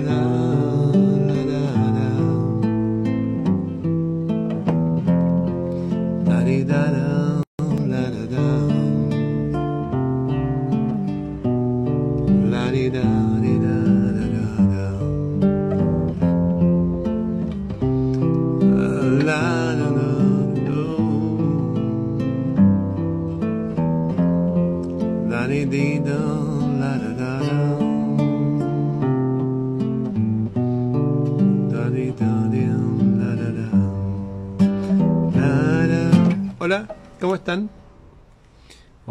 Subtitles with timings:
[0.00, 0.29] Hola,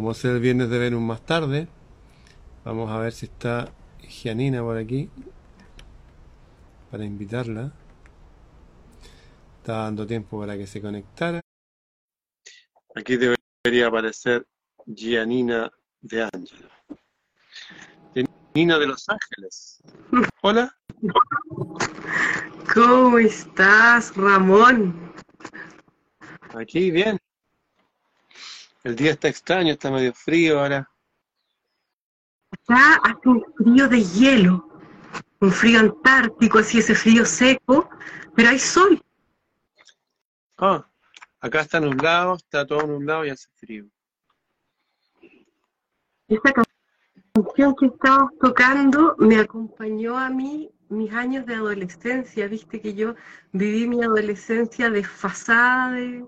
[0.09, 1.67] Vamos a hacer el viernes de Venus más tarde.
[2.65, 5.07] Vamos a ver si está Gianina por aquí
[6.89, 7.71] para invitarla.
[9.59, 11.41] Está dando tiempo para que se conectara.
[12.95, 14.47] Aquí debería aparecer
[14.87, 16.69] Gianina de Ángelo.
[18.55, 19.83] Nina de Los Ángeles.
[20.41, 20.75] Hola.
[22.73, 25.13] ¿Cómo estás, Ramón?
[26.55, 27.19] Aquí bien.
[28.83, 30.89] El día está extraño, está medio frío ahora.
[32.51, 34.69] Está hace un frío de hielo,
[35.41, 37.89] un frío antártico, así ese frío seco,
[38.35, 39.01] pero hay sol.
[40.57, 40.87] Ah,
[41.41, 43.85] acá está nublado, está todo nublado y hace frío.
[46.29, 46.53] Esta
[47.33, 53.15] canción que estabas tocando me acompañó a mí mis años de adolescencia, viste que yo
[53.51, 56.25] viví mi adolescencia desfasada de,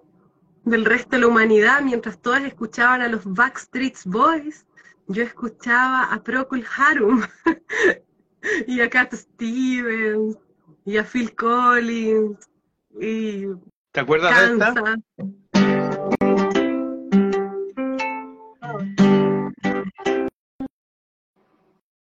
[0.64, 4.66] del resto de la humanidad, mientras todas escuchaban a los Backstreet Boys,
[5.08, 7.22] yo escuchaba a Procol Harum
[8.68, 10.38] y a Cat Stevens
[10.86, 12.50] y a Phil Collins
[13.00, 13.46] y
[13.92, 14.96] ¿Te acuerdas de esta?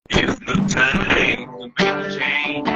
[0.10, 2.68] It's no time to make a change.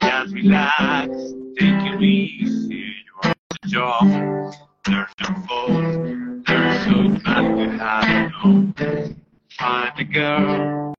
[0.00, 1.08] Just relax,
[1.56, 2.94] take it easy.
[3.22, 4.71] The job.
[4.92, 6.44] There's no fault.
[6.46, 8.74] There's so much to have no.
[9.58, 10.94] Find a girl.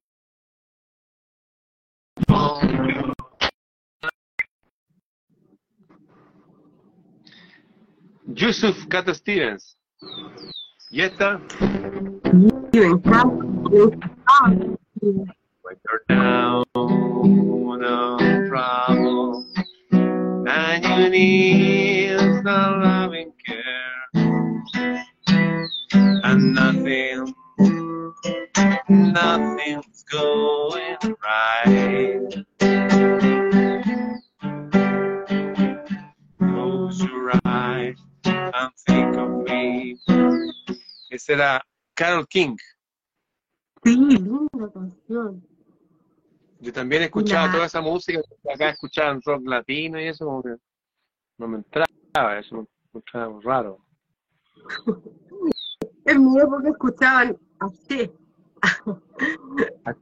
[2.28, 3.14] Oh, no.
[8.36, 9.78] Yusuf Cat Stevens.
[10.90, 11.40] ¿Y esta?
[11.52, 13.30] y me encanta.
[14.28, 19.46] Ah, When you're down on trouble
[19.92, 23.33] and you need some loving care
[26.24, 27.34] and nothing,
[28.90, 32.46] nothing's going right.
[36.40, 37.96] Close your eyes
[38.26, 39.98] and think of me.
[41.12, 41.62] Esa era
[41.96, 42.56] Carol King.
[43.84, 45.46] Sí, linda canción.
[46.60, 48.22] Yo también escuchaba La- toda esa música,
[48.54, 50.56] acá escuchaban rock latino y eso, como que
[51.38, 53.80] no me entraba, eso me encontraba raro.
[56.06, 58.12] En mi época escuchaban H.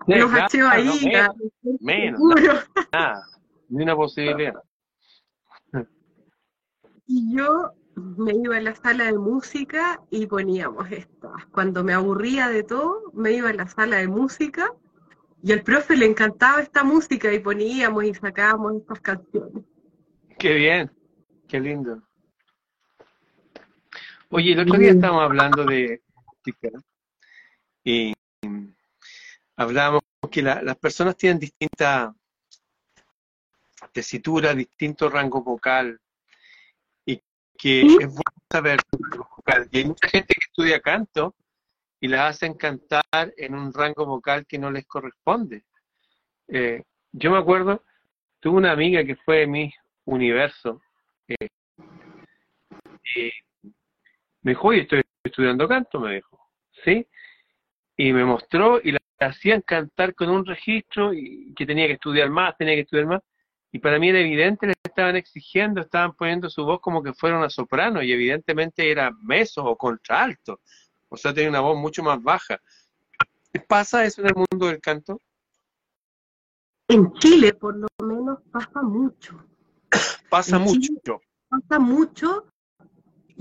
[0.08, 1.12] Los H ahí,
[1.80, 3.24] menos, menos, nada,
[3.70, 4.54] ni una posibilidad.
[7.08, 11.46] Y yo me iba a la sala de música y poníamos estas.
[11.52, 14.74] Cuando me aburría de todo, me iba a la sala de música
[15.44, 19.64] y al profe le encantaba esta música y poníamos y sacábamos estas canciones.
[20.38, 20.92] Qué bien,
[21.48, 22.02] qué lindo.
[24.34, 26.70] Oye, el otro día estábamos hablando de música
[27.84, 28.14] y
[29.58, 32.14] hablábamos que la- las personas tienen distinta
[33.92, 36.00] tesitura, distinto rango vocal
[37.06, 37.22] y
[37.58, 38.80] que es bueno saber
[39.18, 39.68] vocal.
[39.72, 41.36] Y hay mucha gente que estudia canto
[42.00, 43.04] y las hacen cantar
[43.36, 45.66] en un rango vocal que no les corresponde.
[46.48, 46.82] Eh,
[47.12, 47.84] yo me acuerdo,
[48.40, 49.74] tuve una amiga que fue de mi
[50.06, 50.82] universo
[51.28, 51.48] eh,
[53.16, 53.30] y
[54.44, 56.40] me dijo, oye, estoy estudiando canto, me dijo,
[56.84, 57.08] ¿sí?
[57.98, 62.30] Y me mostró y la hacían cantar con un registro y que tenía que estudiar
[62.30, 63.22] más, tenía que estudiar más.
[63.72, 67.38] Y para mí era evidente, le estaban exigiendo, estaban poniendo su voz como que fuera
[67.38, 70.60] una soprano y evidentemente era meso o contralto.
[71.10, 72.60] O sea, tenía una voz mucho más baja.
[73.68, 75.20] ¿Pasa eso en el mundo del canto?
[76.88, 79.46] En Chile, por lo menos, pasa mucho.
[80.30, 81.22] Pasa En Chile- mucho.
[81.48, 82.51] Pasa mucho.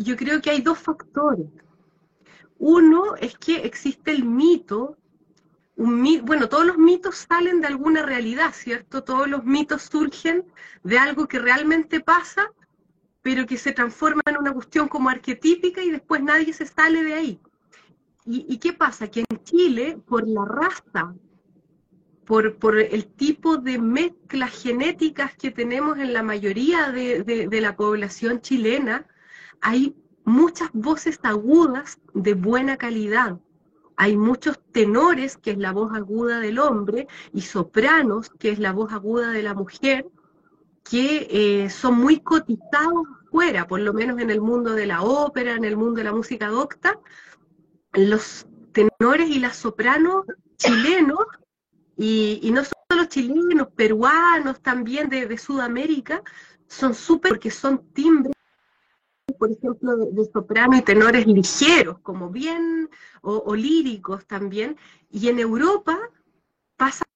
[0.07, 1.47] Yo creo que hay dos factores.
[2.59, 4.97] Uno es que existe el mito,
[5.77, 9.05] un mi- bueno, todos los mitos salen de alguna realidad, ¿cierto?
[9.05, 10.45] Todos los mitos surgen
[10.83, 12.51] de algo que realmente pasa,
[13.23, 17.15] pero que se transforma en una cuestión como arquetípica y después nadie se sale de
[17.15, 17.41] ahí.
[18.27, 19.09] ¿Y, qué pasa?
[19.11, 21.15] Que en Chile, por la raza,
[22.27, 27.61] por, por el tipo de mezcla las genéticas que tenemos en la mayoría de, de
[27.61, 29.07] la población chilena,
[29.61, 33.39] hay muchas voces agudas de buena calidad.
[33.97, 38.73] Hay muchos tenores, que es la voz aguda del hombre, y sopranos, que es la
[38.73, 40.07] voz aguda de la mujer,
[40.83, 45.55] que eh, son muy cotizados fuera, por lo menos en el mundo de la ópera,
[45.55, 46.99] en el mundo de la música docta.
[47.93, 50.25] Los tenores y las sopranos
[50.57, 51.27] chilenos,
[51.97, 56.23] y, no solo chilenos, peruanos también de, de Sudamérica,
[56.67, 58.40] son súper, porque son timbres
[59.41, 62.91] por ejemplo, de, soprano y tenores ligeros, como bien,
[63.23, 64.77] o, líricos también,
[65.11, 65.99] y en Europa
[66.77, 67.07] pasa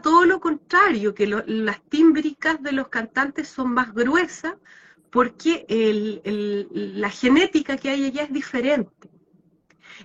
[0.00, 4.54] todo lo contrario, que las tímbricas de los cantantes son más gruesas
[5.10, 5.66] porque
[6.70, 9.10] la genética que hay allá es diferente.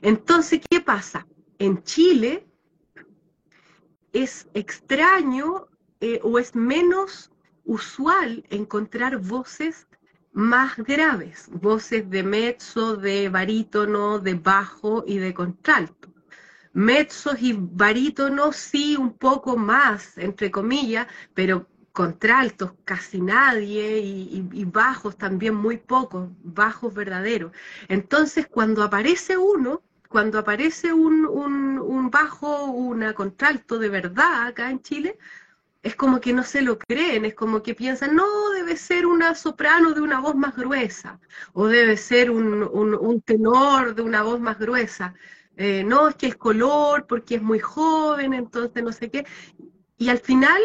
[0.01, 1.27] Entonces, ¿qué pasa?
[1.59, 2.47] En Chile
[4.13, 5.67] es extraño
[6.01, 7.31] eh, o es menos
[7.65, 9.87] usual encontrar voces
[10.35, 16.09] más graves, voces de mezzo, de barítono, de bajo y de contralto.
[16.73, 25.17] Mezzos y barítonos sí un poco más, entre comillas, pero contraltos casi nadie y, bajos
[25.17, 27.53] también muy pocos, bajos verdaderos.
[27.87, 34.69] Entonces cuando aparece uno, cuando aparece un, un, un bajo, una contralto de verdad acá
[34.69, 35.17] en Chile,
[35.85, 39.35] es como que no se lo creen, es como que piensan, no, debe ser una
[39.35, 41.19] soprano de una voz más gruesa,
[41.53, 45.13] o debe ser un, tenor de una voz más gruesa.
[45.55, 49.27] Eh, no, es que es color, porque es muy joven, entonces no sé qué.
[49.95, 50.59] Y al final,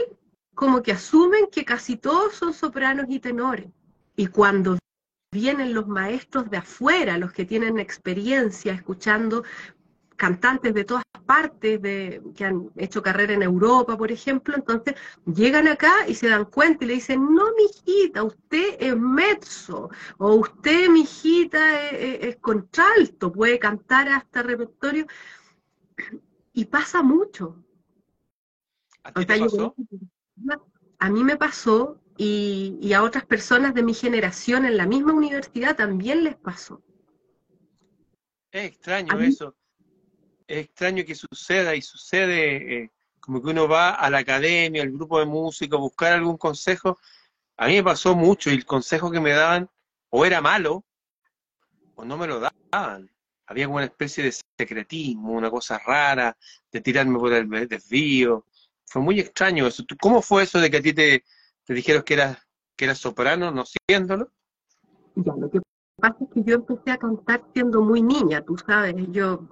[0.55, 3.67] como que asumen que casi todos son sopranos y tenores.
[4.17, 4.79] Y cuando
[5.31, 9.45] vienen los maestros de afuera, los que tienen experiencia escuchando
[10.21, 14.95] cantantes de todas partes de, que han hecho carrera en Europa, por ejemplo, entonces
[15.25, 19.89] llegan acá y se dan cuenta y le dicen, no, mijita, usted es mezzo,
[20.19, 25.07] o usted, mijita, es, es contralto, puede cantar hasta repertorio,
[26.53, 27.57] y pasa mucho.
[29.03, 29.75] ¿A ti te pasó?
[30.99, 35.15] a mí me pasó y, y a otras personas de mi generación en la misma
[35.15, 36.83] universidad también les pasó.
[38.53, 39.55] Es extraño eso
[40.51, 44.91] es extraño que suceda y sucede eh, como que uno va a la academia, al
[44.91, 46.99] grupo de músicos, a buscar algún consejo.
[47.57, 49.71] A mí me pasó mucho y el consejo que me daban
[50.09, 50.85] o era malo
[51.95, 53.09] o no me lo daban.
[53.47, 56.37] Había como una especie de secretismo, una cosa rara,
[56.73, 58.45] de tirarme por el desvío.
[58.87, 59.85] Fue muy extraño eso.
[60.01, 61.25] ¿Cómo fue eso de que a ti te,
[61.65, 62.39] te dijeron que eras,
[62.75, 64.33] que eras soprano, no siéndolo?
[65.15, 65.61] Ya, lo que
[65.97, 68.95] pasa es que yo empecé a cantar siendo muy niña, tú sabes.
[69.11, 69.49] Yo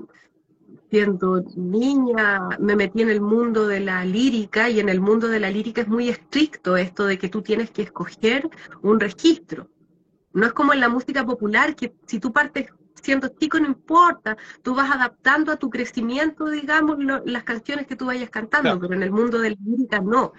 [0.91, 5.41] siendo niña me metí en el mundo de la lírica y en el mundo de
[5.41, 8.49] la lírica es muy estricto esto de que tú tienes que escoger
[8.83, 9.69] un registro.
[10.33, 12.71] No es como en la música popular que si tú partes
[13.03, 18.07] siendo chico no importa, tú vas adaptando a tu crecimiento, digamos, las canciones que tú
[18.07, 20.33] vayas cantando, pero en el mundo de la lírica no.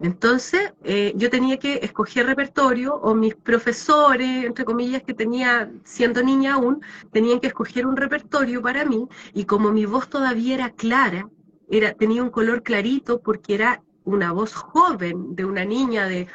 [0.00, 6.22] Entonces, eh, yo tenía que escoger repertorio, o mis profesores, entre comillas, que tenía, siendo
[6.22, 6.82] niña aún,
[7.12, 11.28] tenían que escoger un repertorio para mí, y como mi voz todavía era clara,
[11.68, 16.28] era, tenía un color clarito porque era una voz joven de una niña de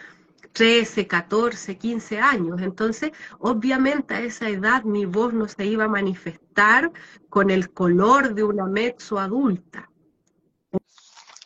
[0.53, 2.61] 13, 14, 15 años.
[2.61, 6.91] Entonces, obviamente a esa edad mi voz no se iba a manifestar
[7.29, 9.89] con el color de una mezzo adulta.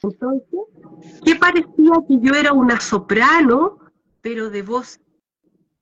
[0.02, 0.48] Entonces,
[1.24, 3.80] ¿qué parecía que yo era una soprano,
[4.22, 5.00] pero de voz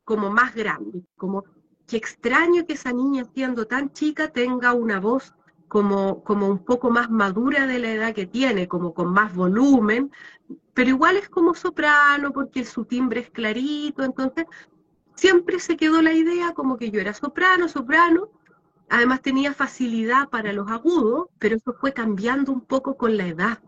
[0.03, 1.03] como más grande?
[1.17, 1.43] Como,
[1.87, 5.33] qué extraño que esa niña siendo tan chica tenga una voz
[5.67, 10.11] como, como un poco más madura de la edad que tiene, como con más volumen,
[10.73, 14.45] pero igual es como soprano porque su timbre es clarito, entonces
[15.15, 18.29] siempre se quedó la idea como que yo era soprano, soprano,
[18.89, 23.59] además tenía facilidad para los agudos, pero eso fue cambiando un poco con la edad.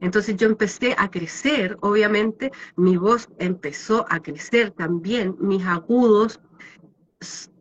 [0.00, 6.40] Entonces yo empecé a crecer, obviamente mi voz empezó a crecer también, mis agudos,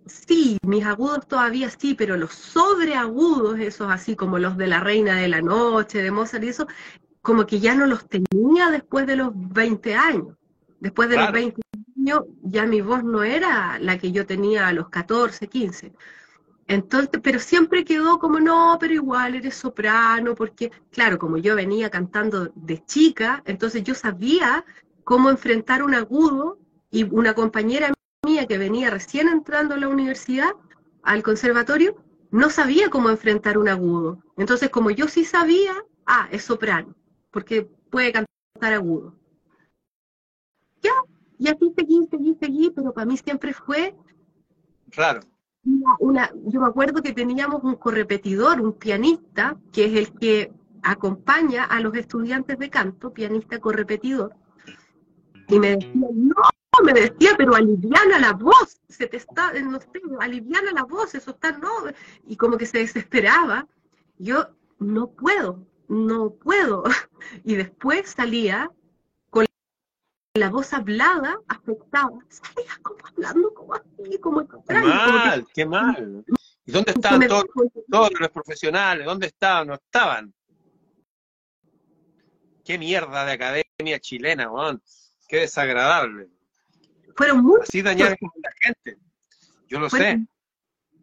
[0.06, 5.16] sí, mis agudos todavía sí, pero los sobreagudos, esos así como los de la Reina
[5.16, 6.68] de la Noche, de Mozart y eso,
[7.22, 10.36] como que ya no los tenía después de los 20 años.
[10.80, 11.62] Después de los 20
[11.98, 15.94] años ya mi voz no era la que yo tenía a los 14, 15.
[16.68, 21.90] Entonces, pero siempre quedó como, no, pero igual eres soprano, porque, claro, como yo venía
[21.90, 24.64] cantando de chica, entonces yo sabía
[25.04, 26.60] cómo enfrentar un agudo
[26.90, 27.94] y una compañera
[28.26, 30.52] mía que venía recién entrando a la universidad,
[31.04, 31.96] al conservatorio,
[32.32, 34.24] no sabía cómo enfrentar un agudo.
[34.38, 35.74] Entonces, como yo sí sabía,
[36.06, 36.96] ah, es soprano
[37.32, 39.16] porque puede cantar agudo.
[41.38, 43.96] Y así seguí, seguí, seguí, pero para mí siempre fue
[44.92, 45.22] Raro.
[45.64, 50.52] una, una- yo me acuerdo que teníamos un correpetidor, un pianista, que es el que
[50.84, 54.36] acompaña a los estudiantes de canto, pianista correpetidor,
[55.48, 56.36] y me decía, no,
[56.84, 61.32] me decía, pero aliviana la voz, se te está, no sé, aliviana la voz, eso
[61.32, 61.72] está, no,
[62.28, 63.68] y como que se desesperaba.
[64.20, 66.84] Yo no puedo, no puedo.
[67.44, 68.70] Y después salía
[69.30, 69.46] con
[70.34, 75.48] la voz hablada, afectada, salía como hablando como así, como Qué extraño, como que mal,
[75.54, 76.26] qué mal.
[76.66, 77.46] ¿Y dónde estaban todos,
[77.90, 79.06] todos los profesionales?
[79.06, 79.68] ¿Dónde estaban?
[79.68, 80.34] ¿No estaban?
[82.66, 84.82] Qué mierda de academia chilena, weón.
[85.28, 86.28] Qué desagradable.
[87.16, 88.98] Fueron muchos, Así dañar a la gente.
[89.70, 89.98] Yo lo sé.
[89.98, 90.30] fueron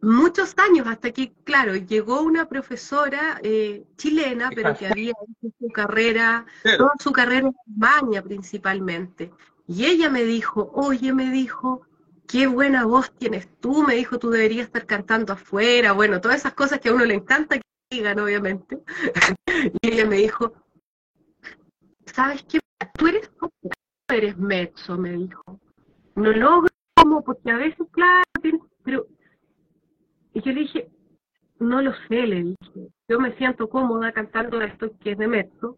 [0.01, 5.67] muchos años hasta que, claro, llegó una profesora eh, chilena, pero que había hecho su
[5.69, 9.31] carrera, Pero, toda su carrera en España principalmente.
[9.67, 11.81] Y ella me dijo, oye, me dijo,
[12.27, 16.53] qué buena voz tienes tú, me dijo, tú deberías estar cantando afuera, bueno, todas esas
[16.53, 18.79] cosas que a uno le encanta que digan, obviamente.
[19.81, 20.53] y ella me dijo,
[22.05, 22.59] ¿sabes qué?
[22.97, 23.49] Tú eres, tú
[24.09, 25.59] eres mezzo, me dijo.
[26.15, 28.23] No logro como, porque a veces, claro,
[28.83, 29.07] pero...
[30.39, 30.87] Y yo le dije,
[31.59, 32.87] no lo sé, le dije.
[33.09, 35.75] Yo me siento cómoda cantando esto que es de mezzo,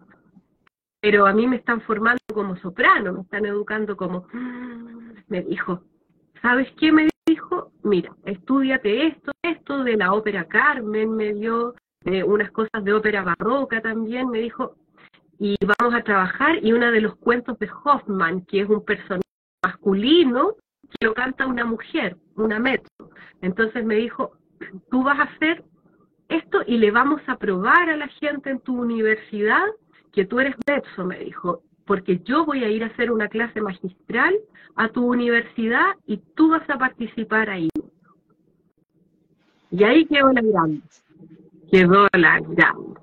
[0.99, 4.27] pero a mí me están formando como soprano, me están educando como...
[5.29, 5.81] Me dijo,
[6.43, 7.71] ¿sabes qué me dijo?
[7.83, 11.73] Mira, estudiate esto, esto de la ópera Carmen, me dio
[12.05, 14.75] eh, unas cosas de ópera barroca también, me dijo,
[15.39, 19.23] y vamos a trabajar, y uno de los cuentos de Hoffman, que es un personaje
[19.63, 20.55] masculino,
[20.99, 23.09] que lo canta una mujer, una mezzo.
[23.41, 24.33] Entonces me dijo,
[24.89, 25.63] tú vas a hacer
[26.29, 29.63] esto y le vamos a probar a la gente en tu universidad
[30.11, 33.61] que tú eres mezzo, me dijo, porque yo voy a ir a hacer una clase
[33.61, 34.33] magistral
[34.75, 37.69] a tu universidad y tú vas a participar ahí.
[39.71, 40.81] Y ahí quedó la grande,
[41.71, 43.01] quedó la grande.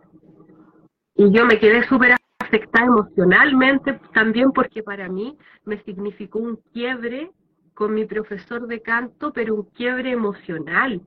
[1.16, 7.30] Y yo me quedé súper afectada emocionalmente también porque para mí me significó un quiebre
[7.74, 11.00] con mi profesor de canto, pero un quiebre emocional.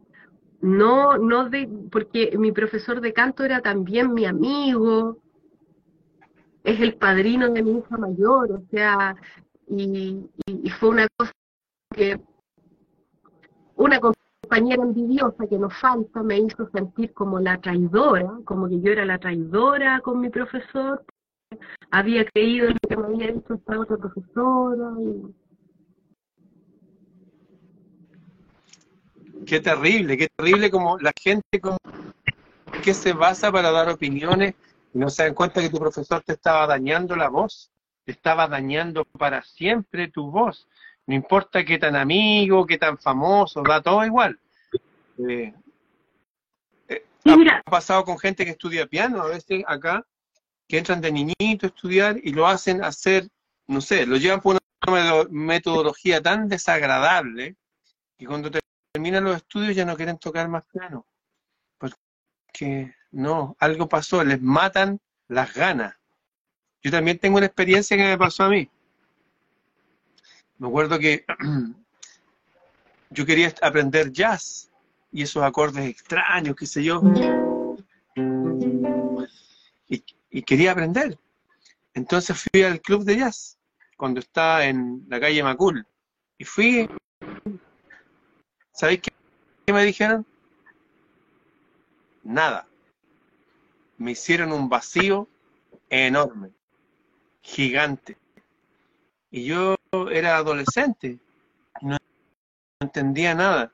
[0.62, 5.18] No, no de, porque mi profesor de canto era también mi amigo,
[6.64, 9.16] es el padrino de mi hija mayor, o sea,
[9.68, 11.32] y, y- y fue una cosa
[11.96, 12.20] que
[13.76, 18.92] una compañera envidiosa que nos falta me hizo sentir como la traidora, como que yo
[18.92, 21.04] era la traidora con mi profesor,
[21.90, 25.41] había creído en lo que me había dicho esta otra profesora, y
[29.46, 31.78] Qué terrible, qué terrible como la gente como
[32.84, 34.56] que se basa para dar opiniones
[34.94, 37.72] y no se dan cuenta que tu profesor te estaba dañando la voz,
[38.06, 40.68] te estaba dañando para siempre tu voz.
[41.08, 44.40] No importa qué tan amigo, qué tan famoso, da todo igual.
[45.18, 45.54] Eh,
[46.88, 50.06] eh, ha, mira- pasado con gente que estudia piano a veces acá,
[50.68, 53.28] que entran de niñito a estudiar y lo hacen hacer,
[53.68, 57.56] no sé, lo llevan por una meto- metodología tan desagradable
[58.18, 58.52] que cuando
[58.92, 61.06] terminan los estudios ya no quieren tocar más piano.
[61.78, 65.96] Porque no, algo pasó, les matan las ganas.
[66.84, 68.70] Yo también tengo una experiencia que me pasó a mí.
[70.58, 71.26] Me acuerdo que
[73.10, 74.70] yo quería aprender jazz
[75.12, 77.02] y esos acordes extraños, qué sé yo.
[80.34, 81.20] Y, quería aprender.
[81.94, 83.58] Entonces fui al club de jazz
[83.98, 85.86] cuando estaba en la calle Macul.
[86.38, 86.90] Y fui
[88.72, 90.26] ¿Sabéis qué me dijeron?
[92.24, 92.68] Nada.
[93.98, 95.28] Me hicieron un vacío
[95.90, 96.52] enorme,
[97.42, 98.18] gigante.
[99.30, 99.76] Y yo
[100.12, 101.20] era adolescente,
[101.82, 101.98] no
[102.80, 103.72] entendía nada.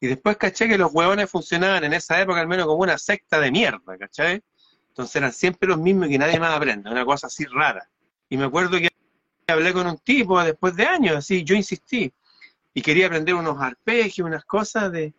[0.00, 3.38] Y después caché que los huevones funcionaban en esa época al menos como una secta
[3.38, 4.42] de mierda, ¿cachai?
[4.88, 7.88] Entonces eran siempre los mismos y que nadie más aprende, una cosa así rara.
[8.28, 8.88] Y me acuerdo que
[9.46, 12.12] hablé con un tipo después de años, así, yo insistí,
[12.72, 15.14] y quería aprender unos arpegios, unas cosas de...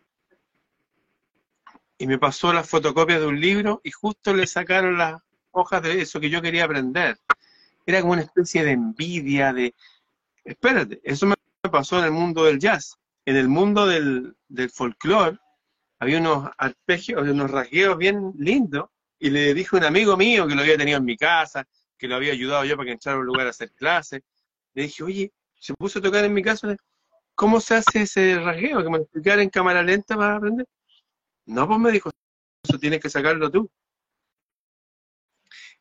[1.98, 6.00] Y me pasó las fotocopias de un libro y justo le sacaron las hojas de
[6.00, 7.18] eso que yo quería aprender.
[7.86, 9.74] Era como una especie de envidia, de...
[10.44, 11.34] Espérate, eso me
[11.70, 12.96] pasó en el mundo del jazz.
[13.24, 15.38] En el mundo del, del folclore
[16.00, 18.86] había unos arpegios, unos rasgueos bien lindos
[19.20, 21.64] y le dije a un amigo mío que lo había tenido en mi casa,
[21.96, 24.22] que lo había ayudado yo para que entrara a un lugar a hacer clases.
[24.74, 26.74] Le dije, oye, se puso a tocar en mi casa,
[27.42, 28.84] ¿cómo se hace ese rasgueo?
[28.84, 30.64] Que me lo explicara en cámara lenta para aprender.
[31.46, 32.08] No, pues me dijo,
[32.62, 33.68] eso tienes que sacarlo tú.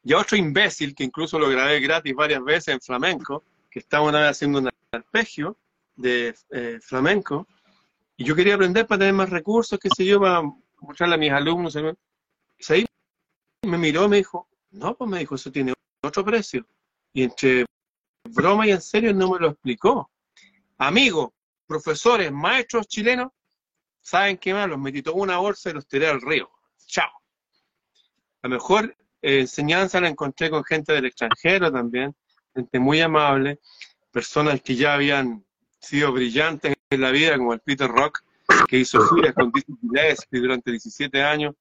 [0.03, 4.21] Y otro imbécil, que incluso lo grabé gratis varias veces en flamenco, que estaba una
[4.21, 5.55] vez haciendo un arpegio
[5.95, 7.45] de eh, flamenco,
[8.17, 10.41] y yo quería aprender para tener más recursos, qué sé yo, para
[10.79, 11.75] mostrarle a mis alumnos.
[11.75, 12.85] Y ahí
[13.67, 16.65] me miró me dijo, no, pues me dijo, eso tiene otro precio.
[17.13, 17.65] Y entre
[18.31, 20.09] broma y en serio no me lo explicó.
[20.79, 21.29] Amigos,
[21.71, 23.31] profesores, maestros chilenos,
[24.01, 24.67] ¿saben qué más?
[24.67, 26.51] Los metí toda una bolsa y los tiré al río.
[26.85, 27.09] Chao.
[28.41, 32.13] La mejor eh, enseñanza la encontré con gente del extranjero también,
[32.53, 33.59] gente muy amable,
[34.11, 35.45] personas que ya habían
[35.79, 38.19] sido brillantes en la vida, como el Peter Rock,
[38.67, 41.55] que hizo giras con Dizzy durante 17 años.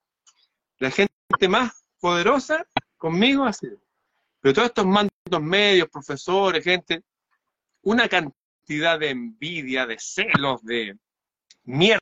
[0.79, 1.13] La gente
[1.49, 3.81] más poderosa conmigo ha sido.
[4.41, 7.05] Pero todos estos mandos medios, profesores, gente,
[7.83, 8.40] una cantidad
[8.79, 10.97] de envidia, de celos, de
[11.65, 12.01] mierda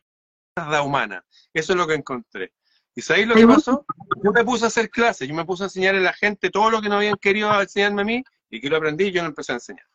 [0.85, 1.25] humana.
[1.53, 2.53] Eso es lo que encontré.
[2.95, 3.87] ¿Y sabéis lo que pasó?
[4.23, 6.71] Yo me puse a hacer clases, yo me puse a enseñar a la gente todo
[6.71, 9.29] lo que no habían querido enseñarme a mí y que lo aprendí y yo lo
[9.29, 9.87] empecé a enseñar.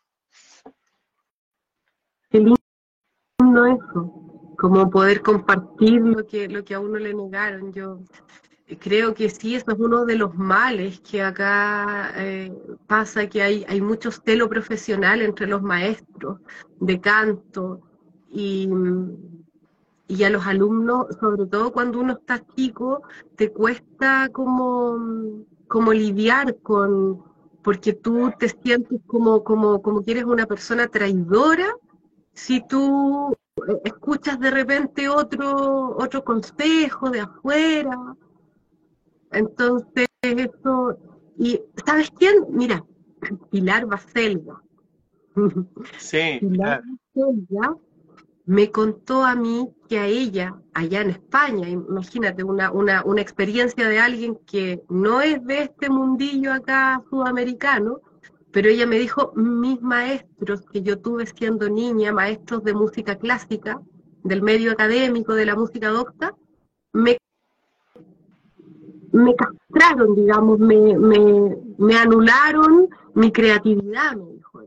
[2.30, 7.74] Qué lindo eso, como poder compartir lo que, lo que a uno le negaron.
[7.74, 8.00] Yo
[8.80, 12.52] creo que sí, eso es uno de los males que acá eh,
[12.88, 16.40] pasa, que hay, hay mucho celo profesional entre los maestros
[16.80, 17.82] de canto
[18.32, 18.68] y
[20.08, 23.02] y a los alumnos, sobre todo cuando uno está chico,
[23.36, 27.24] te cuesta como, como lidiar con,
[27.64, 31.68] porque tú te sientes como, como, como que eres una persona traidora
[32.34, 33.36] si tú
[33.84, 37.98] escuchas de repente otro, otro consejo de afuera.
[39.34, 40.98] Entonces, eso,
[41.38, 42.46] y ¿sabes quién?
[42.50, 42.86] Mira,
[43.52, 44.62] Pilar Baselga.
[45.98, 47.76] Sí, Pilar Baselga
[48.46, 53.88] me contó a mí que a ella, allá en España, imagínate, una, una, una, experiencia
[53.88, 58.02] de alguien que no es de este mundillo acá sudamericano,
[58.52, 63.82] pero ella me dijo, mis maestros que yo tuve siendo niña, maestros de música clásica,
[64.24, 66.36] del medio académico, de la música docta,
[66.92, 67.18] me,
[69.14, 74.62] me castraron, digamos, me, me, anularon mi creatividad, me dijo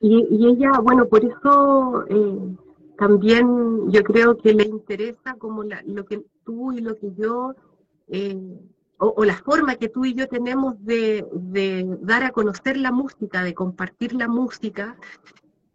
[0.00, 2.56] Y, ella, bueno, por eso eh,
[2.98, 7.54] también yo creo que le interesa como lo que tú y lo que yo,
[8.08, 8.58] eh,
[8.98, 11.24] o, la forma que tú y yo tenemos de,
[12.00, 14.96] dar a conocer la música, de compartir la música,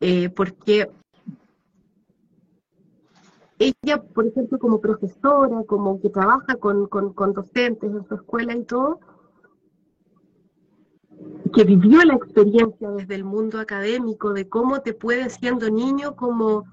[0.02, 0.89] eh, porque
[3.60, 8.63] ella, por ejemplo, como profesora, como que trabaja con, con docentes en su escuela y
[8.63, 9.00] todo,
[11.54, 16.65] que vivió la experiencia desde el mundo académico de cómo te puede, siendo niño, como,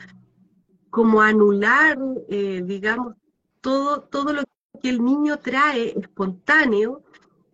[0.90, 3.14] como anular, eh, digamos,
[3.60, 4.42] todo, todo lo
[4.80, 7.02] que el niño trae espontáneo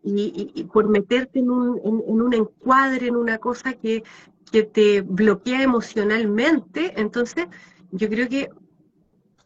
[0.03, 4.03] y, por meterte en un, en, un, encuadre, en una cosa que,
[4.51, 6.95] que te bloquea emocionalmente.
[6.99, 7.47] Entonces,
[7.93, 8.51] yo creo que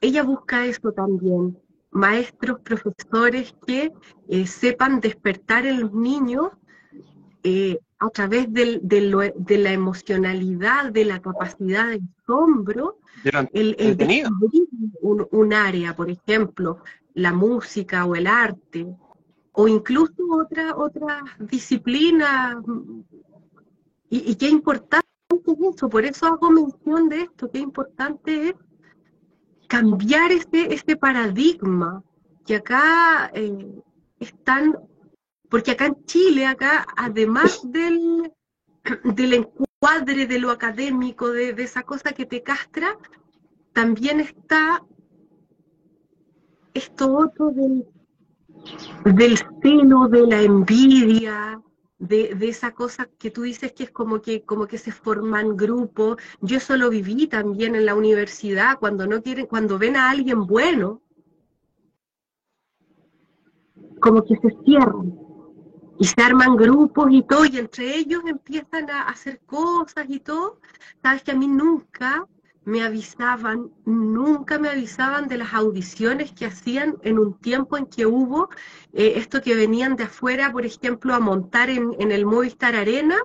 [0.04, 1.58] ella busca eso también,
[1.90, 3.92] maestros, profesores que
[4.28, 6.50] eh, sepan despertar en los niños
[7.42, 8.80] eh, a través de,
[9.58, 12.98] la emocionalidad, de la capacidad de asombro,
[13.52, 14.26] el, el
[15.00, 16.78] un, un, área, por ejemplo,
[17.14, 18.86] la música o el arte,
[19.52, 22.60] o incluso otra, otra disciplina.
[24.10, 28.54] Y, qué importante es eso, por eso hago mención de esto, qué importante es
[29.74, 32.02] cambiar este, este paradigma
[32.46, 33.82] que acá eh,
[34.20, 34.78] están
[35.48, 38.32] porque acá en Chile, acá, además del,
[39.04, 42.96] del encuadre de lo académico, de, esa cosa que te castra,
[43.72, 44.82] también está
[46.72, 47.86] esto otro del,
[49.04, 51.60] del seno, de la envidia,
[52.08, 56.16] de, esa cosa que tú dices que es como que, como que se forman grupos.
[56.40, 60.46] Yo eso lo viví también en la universidad, cuando no quieren, cuando ven a alguien
[60.46, 61.02] bueno,
[64.00, 65.18] como que se cierran
[65.98, 70.60] y se arman grupos y todo, y entre ellos empiezan a hacer cosas y todo.
[71.02, 72.26] Sabes que a mí nunca
[72.64, 78.06] me avisaban, nunca me avisaban de las audiciones que hacían en un tiempo en que
[78.06, 78.48] hubo
[78.92, 83.18] eh, esto que venían de afuera, por ejemplo, a montar en, el Movistar Arena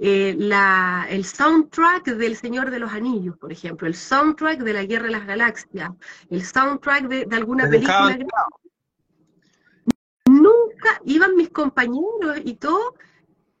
[0.00, 4.84] eh, la, el soundtrack del Señor de los Anillos, por ejemplo, el soundtrack de la
[4.84, 5.90] Guerra de las Galaxias,
[6.28, 8.18] el soundtrack de, alguna película
[10.26, 12.94] nunca iban mis compañeros y todo,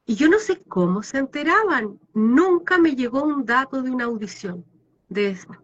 [0.06, 2.00] y yo no sé cómo se enteraban.
[2.14, 4.64] Nunca me llegó un dato de una audición
[5.10, 5.62] de esa.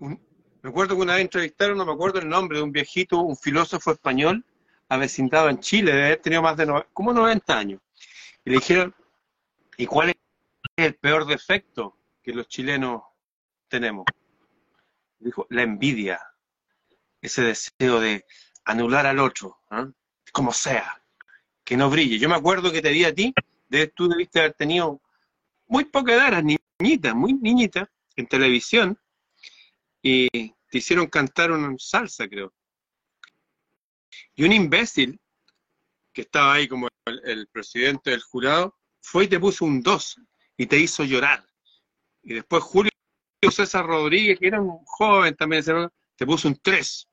[0.00, 3.36] Me acuerdo que una vez entrevistaron, no me acuerdo el nombre, de un viejito, un
[3.36, 4.44] filósofo español,
[4.88, 7.80] avecindado en Chile, debe haber tenido más de no- como 90 años.
[8.44, 8.94] Y le dijeron,
[9.76, 10.16] ¿y cuál es
[10.76, 13.02] el peor defecto que los chilenos
[13.68, 14.04] tenemos?
[15.18, 16.20] Dijo, la envidia,
[17.20, 18.24] ese deseo de
[18.64, 19.88] anular al otro, ¿ah?
[20.32, 21.02] como sea,
[21.64, 22.18] que no brille.
[22.18, 23.34] Yo me acuerdo que te di a ti,
[23.68, 25.00] de, tú debiste haber tenido
[25.66, 26.44] muy poca edad, eras
[26.78, 28.98] niñita, muy niñita, en televisión,
[30.02, 30.28] y
[30.70, 32.54] te hicieron cantar una salsa, creo.
[34.34, 35.20] Y un imbécil,
[36.12, 40.16] que estaba ahí como el, presidente del jurado, fue y te puso un 2
[40.56, 41.44] y te hizo llorar.
[42.22, 42.90] Y después Julio
[43.50, 45.64] César Rodríguez, que era un joven también,
[46.16, 47.08] te puso un 3.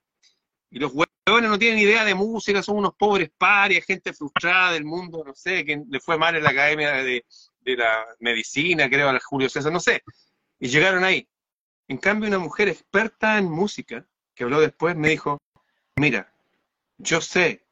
[0.71, 4.85] Y los huevones no tienen idea de música, son unos pobres parias, gente frustrada del
[4.85, 7.25] mundo, no sé, que le fue mal en la academia de,
[7.65, 10.03] de la medicina, creo, a Julio César, no sé.
[10.59, 11.27] Y llegaron ahí.
[11.87, 15.41] En cambio, una mujer experta en música, que habló después, me dijo,
[15.95, 16.31] mira,
[16.97, 17.65] yo sé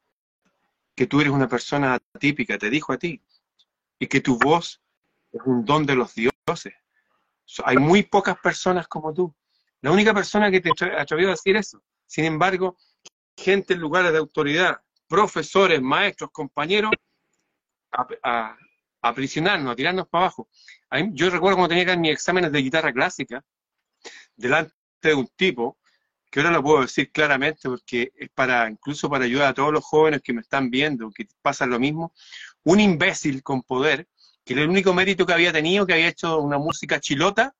[0.95, 3.21] que tú eres una persona atípica, te dijo a ti,
[3.99, 4.81] y que tu voz
[5.31, 6.73] es un don de los dioses.
[7.63, 9.33] Hay muy pocas personas como tú.
[9.81, 11.81] La única persona que te atre- atrevió a decir eso.
[12.05, 12.77] Sin embargo,
[13.37, 16.91] gente en lugares de autoridad, profesores, maestros, compañeros,
[18.23, 18.57] a-
[19.03, 20.49] a aprisionarnos, a tirarnos para abajo.
[21.11, 23.43] Yo recuerdo cuando tenía que mis exámenes de guitarra clásica,
[24.35, 25.77] delante de un tipo,
[26.31, 29.83] que ahora lo puedo decir claramente porque es para, incluso para ayudar a todos los
[29.83, 32.13] jóvenes que me están viendo, que pasan lo mismo,
[32.63, 34.07] un imbécil con poder,
[34.43, 37.53] que el único mérito que había tenido, que había hecho una música chilota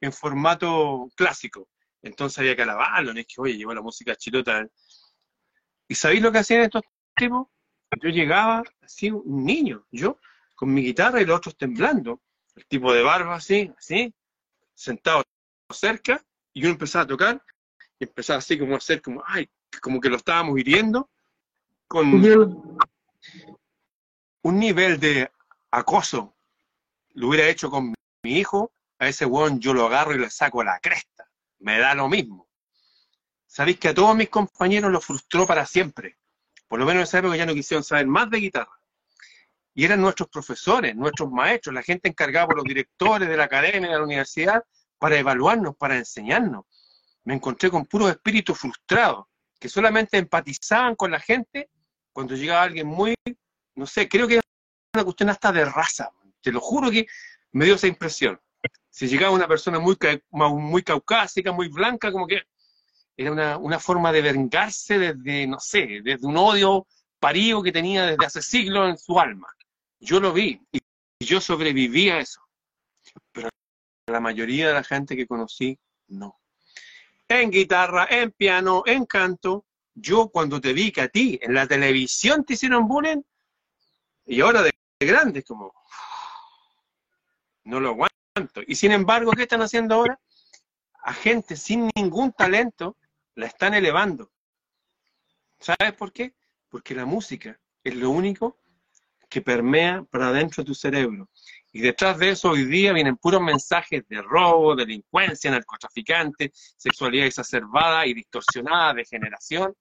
[0.00, 1.68] en formato clásico.
[2.02, 4.66] Entonces había que alabarlo, no es que, oye, llevó la música chilota.
[5.88, 6.82] ¿Y sabéis lo que hacían estos
[7.16, 7.48] tipos?
[8.00, 10.18] Yo llegaba así, un niño, yo,
[10.62, 12.20] con mi guitarra y los otros temblando.
[12.54, 14.14] El tipo de barba así, así,
[14.72, 15.24] sentado
[15.72, 17.44] cerca, y yo empezaba a tocar,
[17.98, 21.10] y empezaba así como a hacer como, ay, como que lo estábamos hiriendo,
[21.88, 22.14] con
[24.42, 25.32] un nivel de
[25.72, 26.36] acoso.
[27.14, 28.70] Lo hubiera hecho con mi hijo,
[29.00, 31.28] a ese weón yo lo agarro y le saco la cresta.
[31.58, 32.46] Me da lo mismo.
[33.48, 36.18] Sabéis que a todos mis compañeros lo frustró para siempre.
[36.68, 38.81] Por lo menos en esa época ya no quisieron saber más de guitarra.
[39.74, 43.90] Y eran nuestros profesores, nuestros maestros, la gente encargada por los directores de la academia,
[43.90, 44.62] de la universidad,
[44.98, 46.64] para evaluarnos, para enseñarnos.
[47.24, 49.26] Me encontré con puros espíritus frustrados,
[49.58, 51.70] que solamente empatizaban con la gente
[52.12, 53.14] cuando llegaba alguien muy,
[53.74, 54.42] no sé, creo que era
[54.94, 56.10] una cuestión hasta de raza.
[56.42, 57.06] Te lo juro que
[57.52, 58.40] me dio esa impresión.
[58.90, 59.96] Si llegaba una persona muy,
[60.30, 62.42] muy caucásica, muy blanca, como que
[63.16, 66.86] era una, una forma de vengarse desde, no sé, desde un odio
[67.18, 69.48] parido que tenía desde hace siglos en su alma.
[70.02, 70.80] Yo lo vi y
[71.24, 72.40] yo sobreviví a eso.
[73.30, 73.48] Pero
[74.08, 76.40] la mayoría de la gente que conocí, no.
[77.28, 81.68] En guitarra, en piano, en canto, yo cuando te vi que a ti en la
[81.68, 83.22] televisión te hicieron bullying,
[84.26, 85.72] y ahora de grande es como,
[87.62, 88.60] no lo aguanto.
[88.66, 90.20] Y sin embargo, ¿qué están haciendo ahora?
[91.04, 92.96] A gente sin ningún talento
[93.36, 94.32] la están elevando.
[95.60, 96.34] ¿Sabes por qué?
[96.68, 98.61] Porque la música es lo único
[99.32, 101.30] que permea para adentro de tu cerebro.
[101.72, 108.06] Y detrás de eso hoy día vienen puros mensajes de robo, delincuencia, narcotraficantes, sexualidad exacerbada
[108.06, 109.74] y distorsionada, degeneración.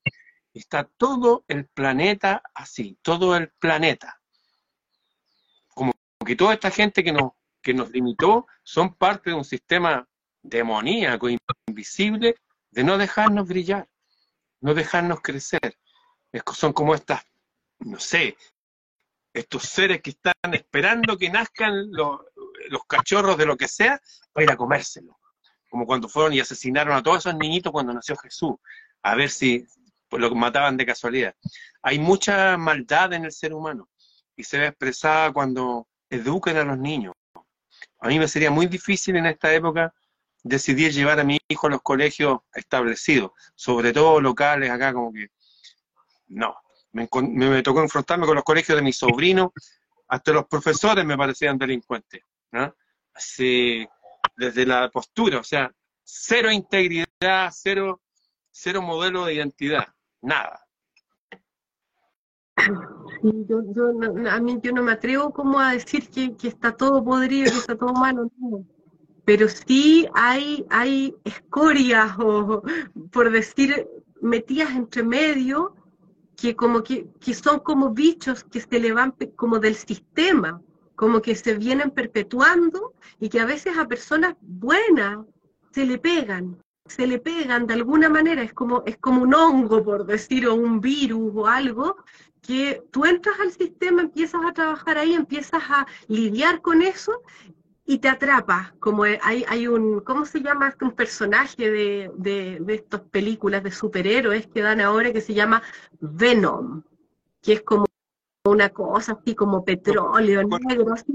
[0.54, 4.22] Está todo el planeta así, todo el planeta.
[5.68, 5.92] Como
[6.26, 10.08] que toda esta gente que nos, que nos limitó son parte de un sistema
[10.42, 11.28] demoníaco,
[11.68, 12.36] invisible,
[12.72, 13.90] de no dejarnos brillar,
[14.62, 15.78] no dejarnos crecer.
[16.54, 17.22] Son como estas,
[17.80, 18.38] no sé,
[19.34, 22.22] estos seres que están esperando que nazcan los,
[22.88, 25.18] cachorros de lo que sea para ir a comérselo.
[25.70, 28.56] Como cuando fueron y asesinaron a todos esos niñitos cuando nació Jesús,
[29.04, 29.66] a ver si
[30.12, 31.36] lo mataban de casualidad.
[31.82, 33.90] Hay mucha maldad en el ser humano
[34.36, 37.14] y se ve expresada cuando educan a los niños.
[38.00, 39.94] A mí me sería muy difícil en esta época
[40.44, 45.30] decidir llevar a mi hijo a los colegios establecidos, sobre todo locales acá como que
[46.28, 46.56] no.
[46.94, 47.08] Me,
[47.64, 49.52] tocó enfrentarme con los colegios de mis sobrinos,
[50.08, 52.22] hasta los profesores me parecían delincuentes.
[54.36, 55.72] desde la postura, o sea,
[56.04, 58.02] cero integridad, cero,
[58.50, 59.88] cero modelo de identidad,
[60.22, 60.66] nada.
[63.24, 63.60] yo,
[64.30, 67.94] a mí yo no me atrevo a decir que, está todo podrido, que está todo
[67.94, 68.30] malo.
[69.24, 72.64] Pero sí hay, hay escorias o,
[73.12, 73.88] por decir,
[74.20, 75.76] metidas entre medio
[76.42, 80.60] que como que, son como bichos que se le van como del sistema,
[80.96, 85.20] como que se vienen perpetuando y que a veces a personas buenas
[85.72, 89.84] se le pegan, se le pegan de alguna manera, es como, es como un hongo,
[89.84, 91.98] por decir, o un virus o algo,
[92.42, 97.22] que tú entras al sistema, empiezas a trabajar ahí, empiezas a lidiar con eso
[97.92, 100.74] y te atrapa, como hay, hay un, ¿cómo se llama?
[100.80, 105.62] Un personaje de, de, de estas películas de superhéroes que dan ahora que se llama
[106.00, 106.84] Venom,
[107.42, 107.86] que es como
[108.46, 111.12] una cosa así como petróleo negro, así,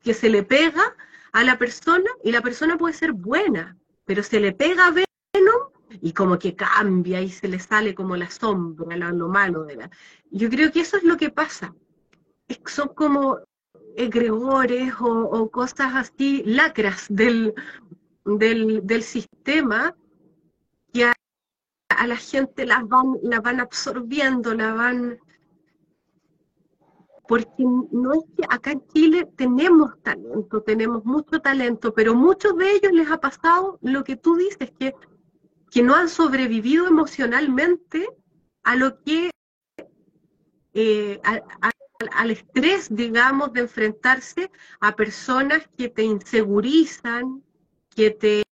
[0.00, 0.94] que se le pega
[1.32, 5.72] a la persona y la persona puede ser buena, pero se le pega a Venom
[6.00, 9.90] y como que cambia y se le sale como la sombra, lo, malo de la...
[10.30, 11.74] Yo creo que eso es lo que pasa.
[12.66, 13.40] son como
[13.96, 17.54] egregores o, cosas así, lacras del,
[18.24, 19.94] del, sistema
[20.92, 21.12] que a,
[21.88, 25.18] a, la gente las van, la van absorbiendo, la van
[27.32, 32.72] porque no es que acá en Chile tenemos talento, tenemos mucho talento, pero muchos de
[32.72, 34.94] ellos les ha pasado lo que tú dices, que,
[35.70, 38.06] que no han sobrevivido emocionalmente
[38.62, 39.30] a lo que,
[40.74, 41.20] eh,
[42.16, 47.42] al estrés, digamos, de enfrentarse a personas que te insegurizan,
[47.94, 48.42] que te,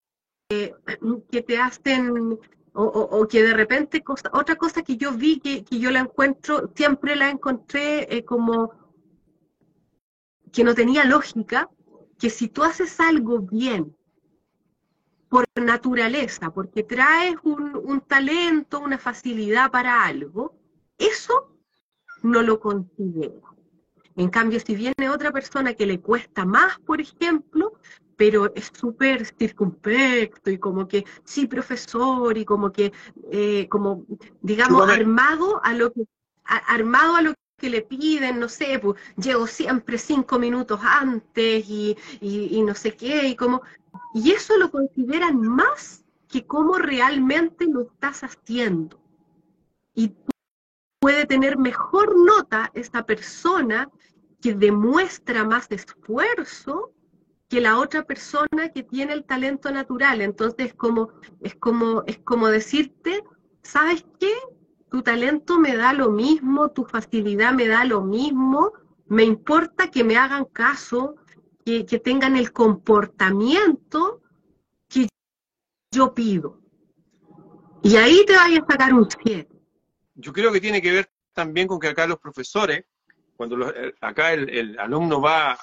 [0.48, 2.38] que te hacen
[2.72, 7.30] o, que de repente, otra cosa que yo vi, que, yo la encuentro, siempre la
[7.30, 8.72] encontré eh, como
[10.52, 11.68] que no tenía lógica,
[12.18, 13.96] que si tú haces algo bien,
[15.28, 20.56] por naturaleza, porque traes un, un talento, una facilidad para algo,
[20.98, 21.56] eso
[22.22, 23.49] no lo considera.
[24.20, 27.72] En cambio, si viene otra persona que le cuesta más, por ejemplo,
[28.16, 32.92] pero es súper circunspecto y como que, sí, profesor, y como que,
[33.32, 34.04] eh, como,
[34.42, 36.02] digamos, armado a lo que,
[36.44, 41.96] armado a lo que le piden, no sé, pues llego siempre cinco minutos antes y,
[42.20, 43.62] y, no sé qué, y como,
[44.12, 49.00] y eso lo consideran más que cómo realmente lo estás haciendo.
[49.94, 50.14] Y
[51.00, 53.88] puede tener mejor nota esta persona
[54.40, 56.92] que demuestra más esfuerzo
[57.48, 60.20] que la otra persona que tiene el talento natural.
[60.20, 63.24] Entonces es como, es como, es como decirte,
[63.62, 64.32] ¿sabes qué?
[64.88, 68.72] Tu talento me da lo mismo, tu facilidad me da lo mismo,
[69.06, 71.16] me importa que me hagan caso,
[71.64, 74.22] que, tengan el comportamiento
[74.88, 75.08] que
[75.90, 76.60] yo pido.
[77.82, 79.48] Y ahí te vayas a sacar un 7.
[80.14, 82.84] Yo creo que tiene que ver también con que acá los profesores,
[83.40, 85.58] cuando eh, acá el, alumno va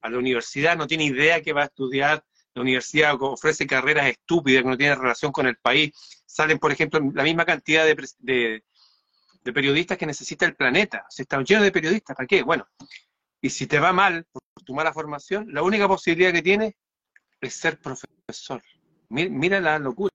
[0.00, 4.62] a la universidad, no tiene idea que va a estudiar, la universidad ofrece carreras estúpidas
[4.62, 5.90] que no tienen relación con el país,
[6.24, 8.62] salen, por ejemplo, la misma cantidad de,
[9.42, 12.44] periodistas que necesita el planeta, se están llenos de periodistas, ¿para qué?
[12.44, 12.68] Bueno,
[13.40, 16.74] y si te va mal por tu mala formación, la única posibilidad que tienes
[17.40, 18.62] es ser profesor.
[19.08, 20.12] Mira, la locura.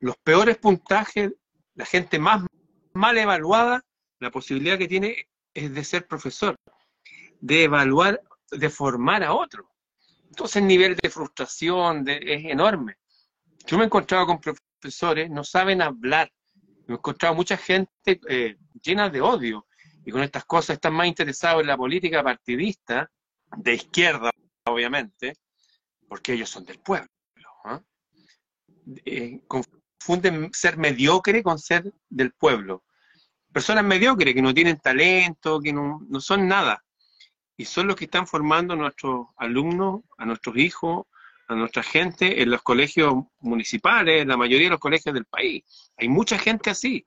[0.00, 1.34] Los peores puntajes,
[1.74, 2.42] la gente más
[2.94, 3.84] mal evaluada,
[4.18, 6.56] la posibilidad que tiene es de ser profesor,
[7.40, 9.70] de evaluar de formar a otro.
[10.28, 12.96] Entonces el nivel de frustración es enorme.
[13.66, 16.30] Yo me he encontrado con profesores, no saben hablar.
[16.86, 19.66] Me he encontrado mucha gente eh, llena de odio
[20.04, 23.10] y con estas cosas están más interesados en la política partidista,
[23.56, 24.30] de izquierda,
[24.64, 25.34] obviamente,
[26.08, 27.08] porque ellos son del pueblo.
[27.64, 27.80] ¿ah?
[29.04, 32.84] Eh, confunden ser mediocre con ser del pueblo.
[33.56, 36.84] Personas mediocres que no tienen talento, que no, no son nada
[37.56, 41.06] y son los que están formando a nuestros alumnos, a nuestros hijos,
[41.48, 45.64] a nuestra gente en los colegios municipales, en la mayoría de los colegios del país.
[45.96, 47.06] Hay mucha gente así.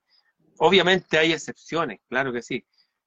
[0.58, 2.66] Obviamente hay excepciones, claro que sí.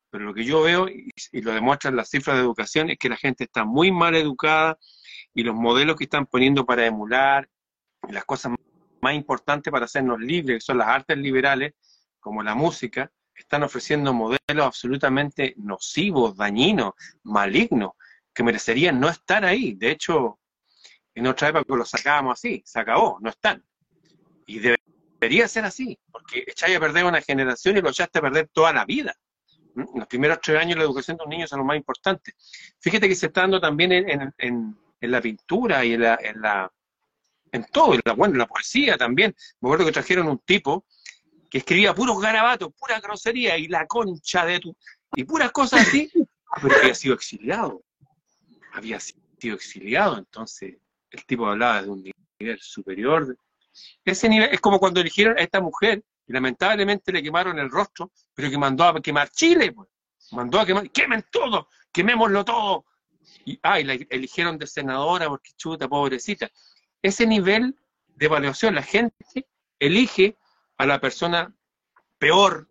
[0.08, 3.16] Pero lo que yo veo, y, lo demuestran las cifras de educación, es que la
[3.16, 4.78] gente está muy mal educada
[5.34, 7.50] y los modelos que están poniendo para emular,
[8.08, 8.52] las cosas
[9.00, 11.72] más importantes para hacernos libres, que son las artes liberales,
[12.20, 16.92] como la música, están ofreciendo modelos absolutamente nocivos, dañinos,
[17.22, 17.92] malignos,
[18.32, 19.74] que merecerían no estar ahí.
[19.74, 20.38] De hecho,
[21.14, 23.64] en otra época lo sacábamos así, se acabó, no están.
[24.46, 28.48] Y debería ser así, porque echáis a perder una generación y lo echaste a perder
[28.52, 29.14] toda la vida.
[29.74, 29.98] ¿Mm?
[29.98, 32.34] Los primeros tres años la educación de los niños son los más importantes.
[32.80, 36.40] Fíjate que se está dando también en, en, en la pintura y en la, en
[36.40, 36.72] la
[37.52, 39.34] en todo, en la, bueno, en la poesía también.
[39.60, 40.86] Me acuerdo que trajeron un tipo
[41.52, 44.74] que escribía puros garabatos, pura grosería y la concha de tu...
[45.14, 46.10] y puras cosas así,
[46.62, 47.84] pero había sido exiliado.
[48.72, 50.78] Había sido exiliado, entonces
[51.10, 52.10] el tipo hablaba de un
[52.40, 53.36] nivel superior.
[54.02, 58.10] Ese nivel es como cuando eligieron a esta mujer y lamentablemente le quemaron el rostro,
[58.32, 59.90] pero que mandó a quemar Chile, pues.
[60.30, 62.86] mandó a quemar, quemen todo, quemémoslo todo.
[63.44, 66.50] Y, ah, la eligieron de senadora porque chuta, pobrecita.
[67.02, 68.74] Ese nivel de evaluación.
[68.74, 69.46] La gente
[69.78, 70.38] elige
[70.82, 71.54] a la persona
[72.18, 72.68] peor,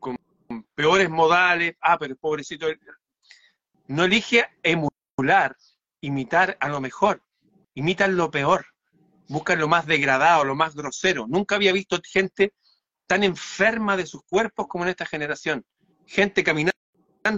[0.00, 0.16] con
[0.74, 2.66] peores modales, ah, pero pobrecito,
[3.86, 5.56] no elige emular,
[6.00, 7.22] imitar a lo mejor,
[7.74, 8.66] imitan lo peor,
[9.28, 11.26] buscan lo más degradado, lo más grosero.
[11.28, 12.54] Nunca había visto gente
[13.06, 15.64] tan enferma de sus cuerpos como en esta generación.
[16.06, 16.74] Gente caminando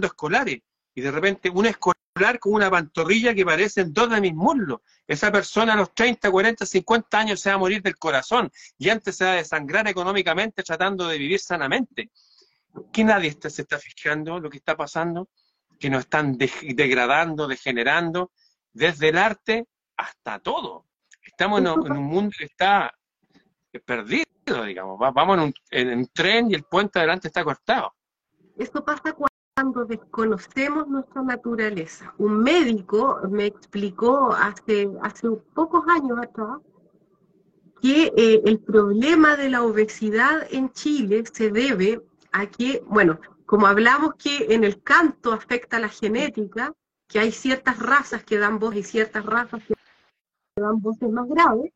[0.01, 0.61] escolares
[0.95, 2.02] y de repente un escolar
[2.39, 4.81] con una pantorrilla que parecen dos de mis muslos.
[5.07, 8.89] Esa persona a los 30, 40, 50 años se va a morir del corazón y
[8.89, 12.11] antes se va a desangrar económicamente tratando de vivir sanamente.
[12.91, 15.29] ¿Qué nadie se está fijando lo que está pasando?
[15.79, 18.31] Que nos están degradando, degenerando,
[18.71, 20.85] desde el arte hasta todo.
[21.21, 22.93] Estamos en, un mundo que está
[23.85, 24.99] perdido, digamos.
[24.99, 27.93] Vamos en un, en un tren y el puente adelante está cortado.
[28.55, 29.32] Eso pasa cuando
[29.87, 32.13] desconocemos nuestra naturaleza.
[32.17, 36.57] Un médico me explicó hace, hace pocos años atrás
[37.79, 43.67] que eh, el problema de la obesidad en Chile se debe a que, bueno, como
[43.67, 46.73] hablamos que en el canto afecta la genética,
[47.07, 49.75] que hay ciertas razas que dan voz y ciertas razas que
[50.55, 51.71] dan voces más graves,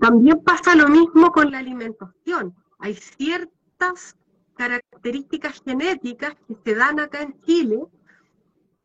[0.00, 2.54] también pasa lo mismo con la alimentación.
[2.78, 4.16] Hay ciertas
[4.56, 7.78] características genéticas que se dan acá en Chile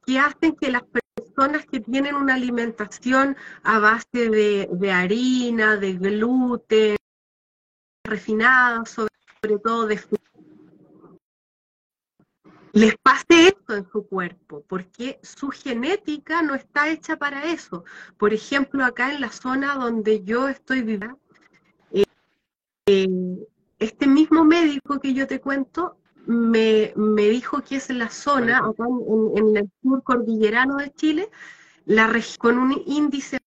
[0.06, 6.98] que hacen que las personas que tienen una alimentación a base de, harina, de gluten,
[8.04, 9.10] refinada, sobre,
[9.64, 10.00] todo de
[12.74, 17.84] les pase esto en su cuerpo, porque su genética no está hecha para eso.
[18.18, 21.20] Por ejemplo, acá en la zona donde yo estoy viviendo,
[21.92, 22.06] eh,
[22.86, 23.48] eh,
[23.82, 28.86] este mismo médico que yo te cuento me, dijo que es la zona, acá
[29.36, 31.30] en, el sur cordillerano de Chile,
[31.86, 33.40] la con un índice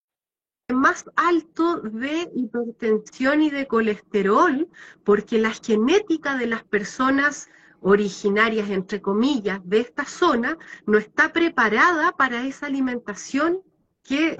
[0.73, 4.67] más alto de hipertensión y de colesterol,
[5.05, 7.47] porque la genética de las personas
[7.79, 13.61] originarias, entre comillas, de esta zona, no está preparada para esa alimentación
[14.03, 14.35] que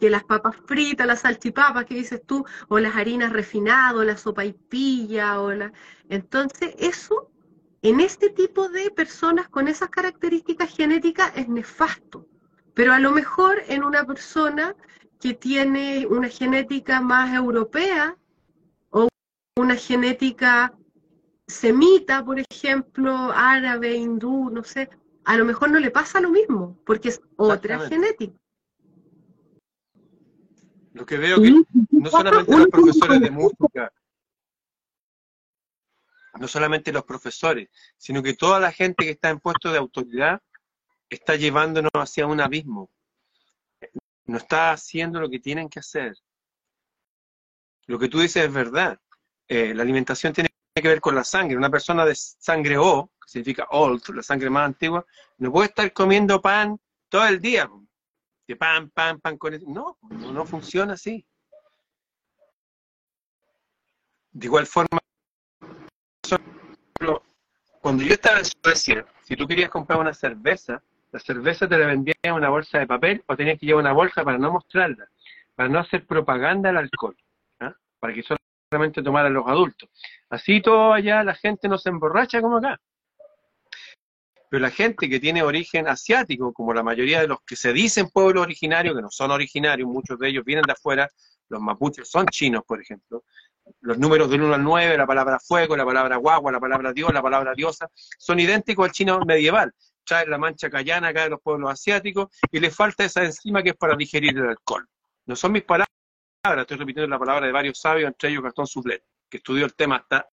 [0.00, 4.16] que las papas fritas, las salchipapas que dices tú, o las harinas refinadas, o la
[4.16, 5.72] sopa y pilla, o la...
[6.08, 7.30] Entonces, eso,
[7.82, 12.26] en este tipo de personas con esas características genéticas es nefasto.
[12.74, 14.74] Pero a lo mejor en una persona
[15.20, 18.16] que tiene una genética más europea,
[18.88, 19.08] o
[19.56, 20.72] una genética
[21.46, 24.88] semita, por ejemplo, árabe, hindú, no sé,
[25.24, 28.34] a lo mejor no le pasa lo mismo, porque es otra genética.
[30.92, 31.52] Lo que veo que
[31.90, 33.92] no solamente los profesores de música,
[36.38, 40.40] no solamente los profesores, sino que toda la gente que está en puesto de autoridad
[41.08, 42.90] está llevándonos hacia un abismo.
[44.24, 46.16] No está haciendo lo que tienen que hacer.
[47.86, 48.98] Lo que tú dices es verdad.
[49.48, 51.56] Eh, la alimentación tiene que ver con la sangre.
[51.56, 55.04] Una persona de sangre O, que significa old, la sangre más antigua,
[55.38, 57.68] no puede estar comiendo pan todo el día
[58.56, 59.66] pan, pan, pan con eso.
[59.68, 59.96] No,
[60.32, 61.24] no funciona así.
[64.32, 64.98] De igual forma,
[67.80, 70.82] cuando yo estaba en Suecia, si tú querías comprar una cerveza,
[71.12, 73.92] la cerveza te la vendían en una bolsa de papel o tenías que llevar una
[73.92, 75.08] bolsa para no mostrarla,
[75.54, 77.16] para no hacer propaganda al alcohol,
[77.98, 78.22] para que
[78.70, 79.88] solamente tomaran los adultos.
[80.28, 82.78] Así todo allá la gente no se emborracha como acá.
[84.50, 88.08] Pero la gente que tiene origen asiático, como la mayoría de los que se dicen
[88.10, 91.08] pueblos originarios, que no son originarios, muchos de ellos vienen de afuera,
[91.48, 93.24] los mapuches son chinos, por ejemplo,
[93.80, 97.14] los números del 1 al 9, la palabra fuego, la palabra guagua, la palabra dios,
[97.14, 99.72] la palabra diosa, son idénticos al chino medieval.
[100.04, 103.70] Trae la mancha cayana acá de los pueblos asiáticos y le falta esa enzima que
[103.70, 104.84] es para digerir el alcohol.
[105.26, 105.88] No son mis palabras,
[106.42, 109.96] estoy repitiendo la palabra de varios sabios, entre ellos Gastón Sublet, que estudió el tema
[109.96, 110.28] hasta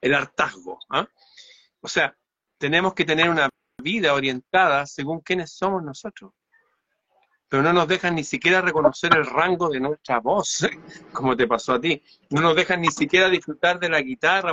[0.00, 0.78] el hartazgo.
[0.90, 1.06] ¿ah?
[1.80, 2.16] O sea,
[2.58, 3.48] tenemos que tener una
[3.82, 6.32] vida orientada según quiénes somos nosotros.
[7.48, 10.68] Pero no nos dejan ni siquiera reconocer el rango de nuestra voz,
[11.12, 12.02] como te pasó a ti.
[12.30, 14.52] No nos dejan ni siquiera disfrutar de la guitarra.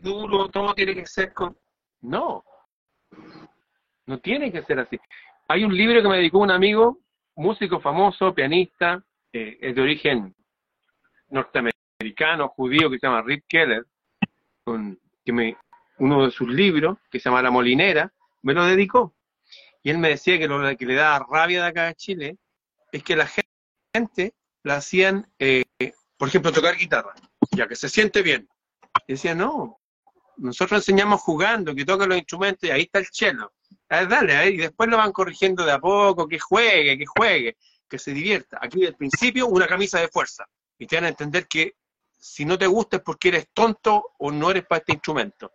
[0.00, 1.56] Duro, todo tiene que ser con...
[2.00, 2.44] No,
[4.06, 4.98] no tiene que ser así.
[5.48, 6.98] Hay un libro que me dedicó un amigo,
[7.36, 10.34] músico famoso, pianista, eh, es de origen
[11.28, 13.86] norteamericano, judío, que se llama Rip Keller,
[14.64, 15.56] que
[15.98, 19.14] uno de sus libros, que se llama La Molinera, me lo dedicó.
[19.82, 22.38] Y él me decía que lo que le da rabia de acá de Chile
[22.90, 23.28] es que la
[23.94, 25.64] gente la hacían, eh,
[26.16, 27.14] por ejemplo, tocar guitarra,
[27.50, 28.48] ya que se siente bien.
[29.06, 29.80] Y decía, no,
[30.36, 33.52] nosotros enseñamos jugando, que toca los instrumentos y ahí está el cello,
[33.88, 37.56] Ah, dale, ahí, y después lo van corrigiendo de a poco, que juegue, que juegue,
[37.88, 38.58] que se divierta.
[38.60, 40.46] Aquí al principio una camisa de fuerza.
[40.78, 41.74] Y te van a entender que
[42.22, 45.50] si no te gusta es porque eres tonto o no eres para este instrumento.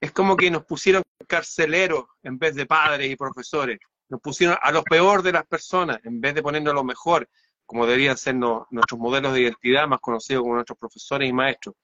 [0.00, 3.78] Es como que nos pusieron carceleros en vez de padres y profesores.
[4.08, 7.28] Nos pusieron a lo peor de las personas en vez de ponernos a lo mejor,
[7.66, 11.74] como deberían ser nuestros modelos de identidad más conocidos como nuestros profesores y maestros.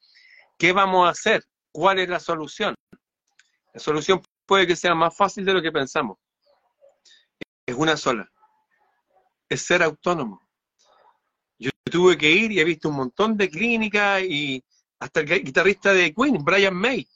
[0.56, 1.44] ¿Qué vamos a hacer?
[1.70, 2.74] ¿Cuál es la solución?
[3.74, 6.16] La solución puede que sea más fácil de lo que pensamos.
[7.66, 8.26] Es una sola.
[9.46, 10.48] Es ser autónomo.
[11.90, 14.62] Tuve que ir y he visto un montón de clínicas y
[15.00, 17.06] hasta el gui- guitarrista de Queen, Brian May,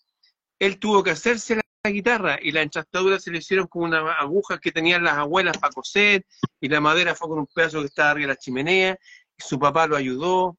[0.59, 4.59] él tuvo que hacerse la guitarra y la enchastadura se le hicieron con una aguja
[4.59, 6.25] que tenían las abuelas para coser
[6.61, 8.99] y la madera fue con un pedazo que estaba arriba de la chimenea
[9.37, 10.57] y su papá lo ayudó.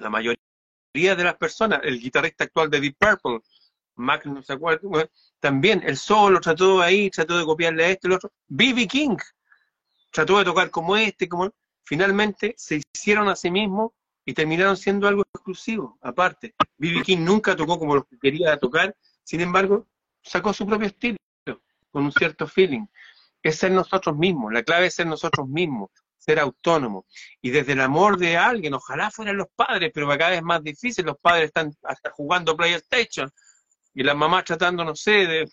[0.00, 0.36] La mayoría
[0.94, 3.40] de las personas, el guitarrista actual de Deep Purple,
[5.40, 8.32] también él solo trató ahí, trató de copiarle a este y el otro.
[8.48, 8.86] B.B.
[8.86, 9.16] King
[10.10, 11.50] trató de tocar como este, como
[11.84, 13.92] finalmente se hicieron a sí mismos
[14.24, 16.54] y terminaron siendo algo exclusivo, aparte.
[16.78, 17.02] B.B.
[17.02, 19.88] King nunca tocó como lo que quería tocar, sin embargo,
[20.22, 21.18] sacó su propio estilo,
[21.90, 22.86] con un cierto feeling.
[23.42, 27.04] Es ser nosotros mismos, la clave es ser nosotros mismos, ser autónomos.
[27.40, 30.62] Y desde el amor de alguien, ojalá fueran los padres, pero cada vez es más
[30.62, 33.30] difícil, los padres están hasta jugando PlayStation
[33.94, 35.50] y las mamás tratando, no sé, de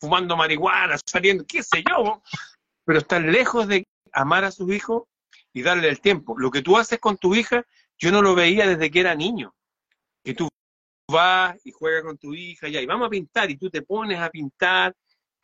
[0.00, 2.22] fumando marihuana, saliendo, qué sé yo,
[2.84, 5.04] pero están lejos de amar a sus hijos
[5.56, 6.38] y darle el tiempo.
[6.38, 7.64] Lo que tú haces con tu hija,
[7.96, 9.54] yo no lo veía desde que era niño.
[10.22, 10.48] Que tú
[11.10, 14.18] vas y juegas con tu hija ya, y vamos a pintar, y tú te pones
[14.20, 14.94] a pintar.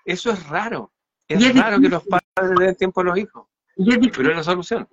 [0.05, 0.93] Eso es raro.
[1.27, 4.87] Es raro que los padres den tiempo a los hijos, es pero es la solución.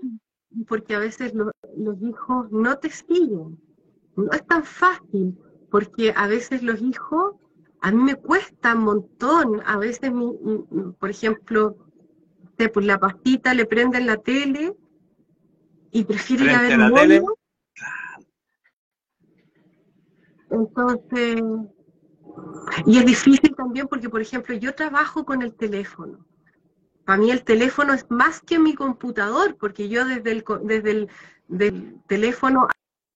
[0.68, 3.60] porque a veces lo- los hijos no te siguen.
[4.16, 5.38] No es tan fácil,
[5.70, 7.36] porque a veces los hijos,
[7.82, 9.62] a mí me cuesta un montón.
[9.66, 10.34] A veces, mi-
[10.98, 11.76] por ejemplo,
[12.56, 14.76] te- pues la pastita le prenden la tele
[15.92, 17.22] y prefiere ir a ver la tele.
[20.52, 21.42] Entonces,
[22.86, 26.26] y es difícil también porque, por ejemplo, yo trabajo con el teléfono.
[27.06, 31.10] Para mí el teléfono es más que mi computador, porque yo desde el, desde el
[31.50, 32.68] del teléfono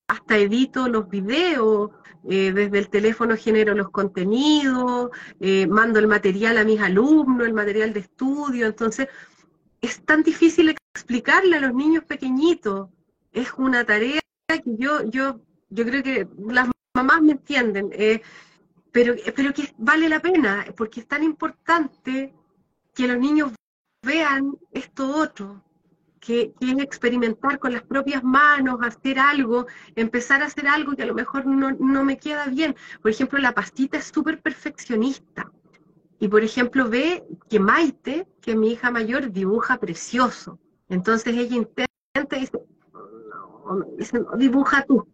[0.07, 1.91] hasta edito los videos,
[2.28, 7.53] eh, desde el teléfono genero los contenidos, eh, mando el material a mis alumnos, el
[7.53, 8.65] material de estudio.
[8.65, 9.07] Entonces,
[9.82, 12.89] es tan difícil explicarle a los niños pequeñitos.
[13.32, 15.39] Es una tarea que yo, yo,
[15.70, 18.22] yo creo que las mamás me entienden, eh,
[18.91, 22.32] pero, pero que vale la pena, porque es tan importante
[22.94, 23.52] que los niños
[24.04, 25.64] vean esto otro,
[26.20, 29.66] que, que es experimentar con las propias manos, hacer algo,
[29.96, 32.76] empezar a hacer algo que a lo mejor no, no me queda bien.
[33.02, 35.52] Por ejemplo, la pastita es súper perfeccionista.
[36.20, 40.60] Y por ejemplo, ve que Maite, que mi hija mayor, dibuja precioso.
[40.94, 42.62] Entonces ella intenta y dice,
[43.98, 45.08] dice, "No, dibuja tú.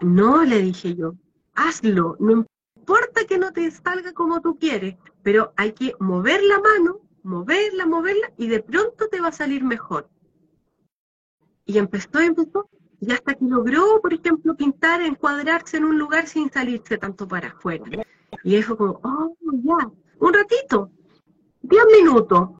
[0.00, 1.14] No, le dije yo,
[1.54, 2.44] hazlo, no
[2.76, 7.86] importa que no te salga como tú quieres, pero hay que mover la mano, moverla,
[7.86, 10.08] moverla, y de pronto te va a salir mejor.
[11.64, 12.68] Y empezó empezó,
[13.00, 17.48] y hasta que logró, por ejemplo, pintar, encuadrarse en un lugar sin salirse tanto para
[17.48, 17.84] afuera.
[18.42, 19.88] Y eso como, oh, ya,
[20.18, 20.90] un ratito,
[21.62, 22.50] diez minutos,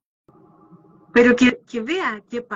[1.17, 2.47] pero que, que vea qué.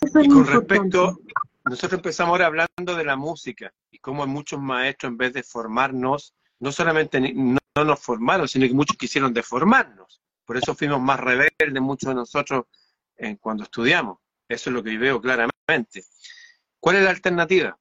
[0.00, 1.18] Eso es Y con respecto,
[1.64, 6.36] nosotros empezamos ahora hablando de la música y cómo muchos maestros, en vez de formarnos,
[6.60, 10.22] no solamente no, no nos formaron, sino que muchos quisieron deformarnos.
[10.44, 12.66] Por eso fuimos más rebeldes muchos de nosotros
[13.16, 14.18] eh, cuando estudiamos.
[14.48, 16.04] Eso es lo que veo claramente.
[16.78, 17.76] ¿Cuál es la alternativa?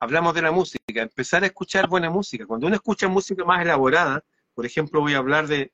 [0.00, 2.46] Hablamos de la música, empezar a escuchar buena música.
[2.46, 5.72] Cuando uno escucha música más elaborada, por ejemplo, voy a hablar de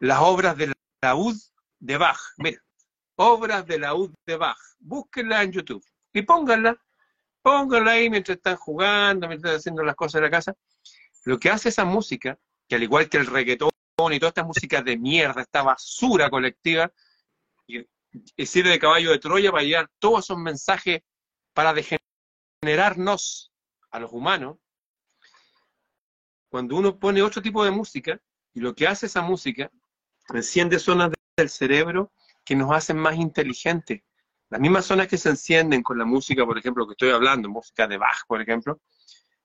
[0.00, 0.72] las obras de
[1.02, 1.36] laúd
[1.78, 2.20] de Bach.
[2.38, 2.60] Mira,
[3.16, 4.58] obras de laúd de Bach.
[4.78, 6.76] Búsquenla en YouTube y pónganla.
[7.42, 10.54] Pónganla ahí mientras están jugando, mientras están haciendo las cosas de la casa.
[11.24, 12.38] Lo que hace esa música,
[12.68, 13.70] que al igual que el reggaetón
[14.10, 16.92] y toda esta música de mierda, esta basura colectiva,
[17.66, 21.02] y sirve de caballo de Troya para llevar todos esos mensajes
[21.52, 21.74] para
[22.62, 23.52] degenerarnos
[23.90, 24.58] a los humanos,
[26.48, 28.20] cuando uno pone otro tipo de música,
[28.54, 29.70] y lo que hace esa música,
[30.34, 32.12] enciende zonas del cerebro
[32.44, 34.02] que nos hacen más inteligentes.
[34.48, 37.86] Las mismas zonas que se encienden con la música, por ejemplo, que estoy hablando, música
[37.86, 38.80] de Bach, por ejemplo,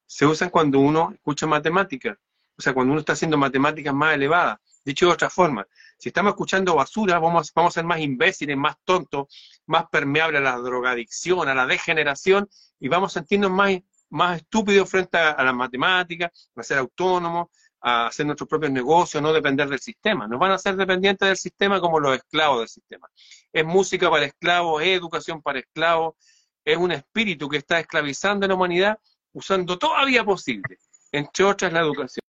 [0.06, 2.18] se usan cuando uno escucha matemáticas.
[2.58, 4.60] O sea, cuando uno está haciendo matemáticas más elevadas.
[4.84, 5.66] Dicho de otra forma,
[5.98, 9.28] si estamos escuchando basura, vamos, a ser más imbéciles, más tontos,
[9.68, 13.80] más permeables a la drogadicción, a la degeneración, y vamos a sentirnos más,
[14.10, 17.50] más estúpidos frente a, a las matemáticas, a ser autónomos,
[17.82, 20.28] a hacer nuestros propios negocios, no depender del sistema.
[20.28, 23.10] Nos van a hacer dependientes del sistema como los esclavos del sistema.
[23.52, 26.16] Es música para esclavos, es educación para esclavos,
[26.64, 29.00] es un espíritu que está esclavizando a la humanidad
[29.34, 30.78] usando toda vía posible,
[31.12, 32.22] entre otras la educación.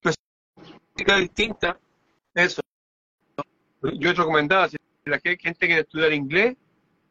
[0.00, 0.14] Pero
[0.56, 1.78] música distinta,
[2.34, 2.60] eso.
[3.82, 6.56] Yo he recomendado, si la gente quiere estudiar inglés,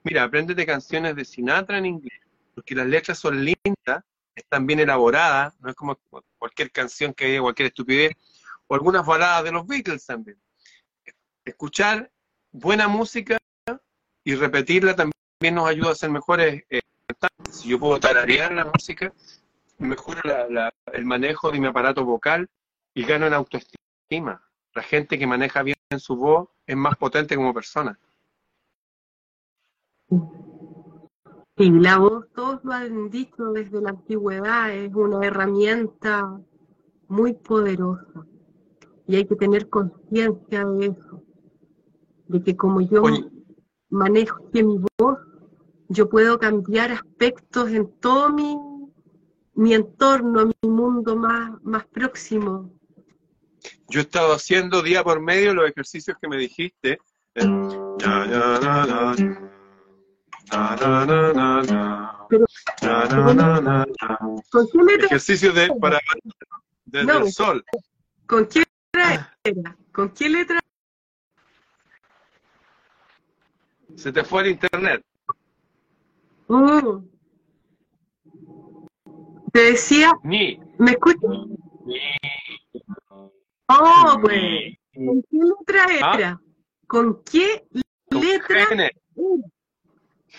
[0.04, 2.20] mira, apréndete canciones de Sinatra en inglés,
[2.54, 4.04] porque las letras son lindas,
[4.38, 5.98] están bien elaboradas, no es como
[6.38, 8.14] cualquier canción que haya, cualquier estupidez,
[8.68, 10.40] o algunas baladas de los Beatles también.
[11.44, 12.12] Escuchar
[12.52, 13.38] buena música
[14.24, 16.82] y repetirla también nos ayuda a ser mejores eh,
[17.52, 19.14] Si yo puedo tararear la música,
[19.78, 22.50] mejora el manejo de mi aparato vocal
[22.94, 24.44] y gano en autoestima.
[24.74, 27.98] La gente que maneja bien su voz es más potente como persona.
[31.58, 36.40] Sí, la voz, todos lo han dicho desde la antigüedad, es una herramienta
[37.08, 38.28] muy poderosa
[39.08, 41.24] y hay que tener conciencia de eso,
[42.28, 43.02] de que como yo
[43.90, 45.18] manejo mi voz,
[45.90, 48.56] yo puedo cambiar aspectos en todo mi,
[49.56, 52.72] mi entorno, mi mundo más, más próximo.
[53.90, 57.00] Yo he estado haciendo día por medio los ejercicios que me dijiste.
[57.34, 57.98] ¿Con
[65.06, 66.00] Ejercicio de para
[66.86, 67.66] desde el sol.
[68.26, 69.78] ¿Con qué letra era?
[69.92, 70.60] ¿Con qué letra?
[73.96, 75.04] Se te fue el internet.
[76.48, 77.06] Mm.
[79.52, 80.14] Te decía.
[80.24, 80.60] Ni.
[80.78, 81.32] ¿Me escuchas?
[83.68, 84.78] Oh, pues.
[84.94, 86.16] ¿Con qué letra ¿Ah?
[86.16, 86.42] era?
[86.88, 87.66] ¿Con qué
[88.10, 88.92] Con letra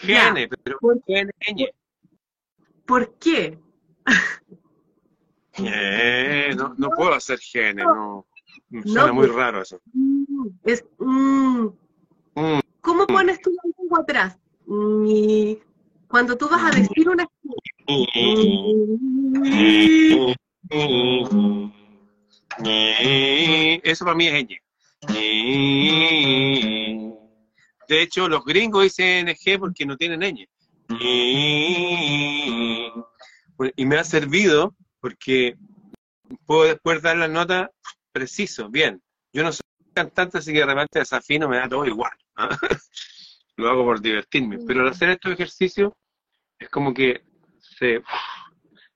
[0.01, 0.21] Gene.
[0.21, 1.69] Gene, pero ¿Por, ñ.
[2.87, 3.59] ¿Por qué?
[5.61, 8.27] Eh, no, no puedo hacer gene, no.
[8.85, 9.37] Suena muy pues.
[9.37, 9.81] raro eso.
[9.93, 11.67] Mm, Es, mm,
[12.39, 14.39] Mm, ¿Cómo pones tu lengua atrás?
[14.67, 15.55] Mm,
[16.07, 17.27] Cuando tú vas a decir una...
[23.83, 24.61] Eso para mí es ñ.
[27.89, 30.47] De hecho, los gringos dicen NG porque no tienen ñ.
[33.76, 35.57] Y me ha servido porque
[36.47, 37.70] puedo después dar la nota
[38.12, 39.03] preciso, bien.
[39.32, 39.62] Yo no soy
[39.95, 42.12] cantante, así que de repente desafino, me da todo igual.
[43.57, 44.59] Lo hago por divertirme.
[44.66, 45.93] Pero al hacer estos ejercicios
[46.59, 47.22] es como que
[47.59, 48.03] se,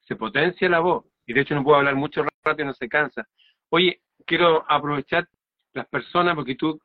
[0.00, 1.04] se potencia la voz.
[1.26, 3.26] Y de hecho no puedo hablar mucho rato y no se cansa.
[3.70, 5.28] Oye, quiero aprovechar
[5.72, 6.78] las personas porque tú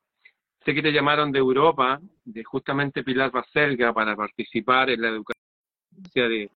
[0.68, 5.42] sé que te llamaron de Europa, de justamente Pilar Baselga, para participar en la educación
[6.14, 6.52] de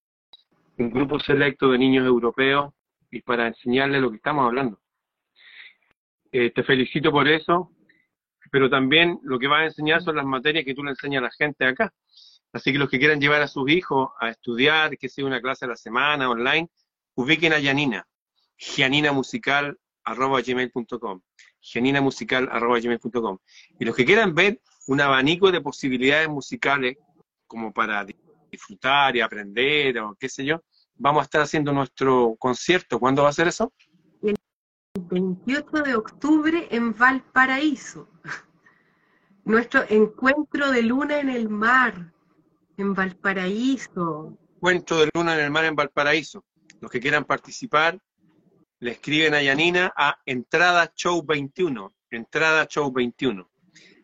[0.79, 2.73] un grupo selecto de niños europeos
[3.09, 4.81] y para enseñarles lo que estamos hablando.
[6.29, 7.71] Eh, te felicito por eso,
[8.51, 11.27] pero también lo que vas a enseñar son las materias que tú le enseñas a
[11.27, 11.93] la gente acá.
[12.51, 15.63] Así que los que quieran llevar a sus hijos a estudiar, que sea una clase
[15.63, 16.67] a la semana, online,
[17.15, 18.05] ubiquen a Yanina,
[18.57, 21.21] gianinamusical.gmail.com
[21.61, 23.37] gianinamusical.gmail.com
[23.79, 26.97] Y los que quieran ver un abanico de posibilidades musicales
[27.47, 28.05] como para
[28.51, 30.61] disfrutar y aprender o qué sé yo,
[30.95, 32.99] vamos a estar haciendo nuestro concierto.
[32.99, 33.73] ¿Cuándo va a ser eso?
[34.21, 34.35] El
[34.93, 38.09] 28 de octubre en Valparaíso.
[39.43, 42.13] Nuestro encuentro de luna en el mar,
[42.77, 44.37] en Valparaíso.
[44.55, 46.45] Encuentro de Luna en el Mar en Valparaíso.
[46.81, 47.99] Los que quieran participar,
[48.81, 53.49] le escriben a Yanina a entrada show 21, entrada show 21,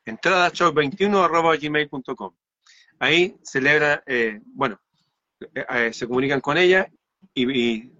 [0.05, 2.34] entrada show 21 arroba gmail.com.
[2.99, 4.80] Ahí celebra, eh, bueno,
[5.53, 6.88] eh, eh, se comunican con ella
[7.34, 7.91] y, y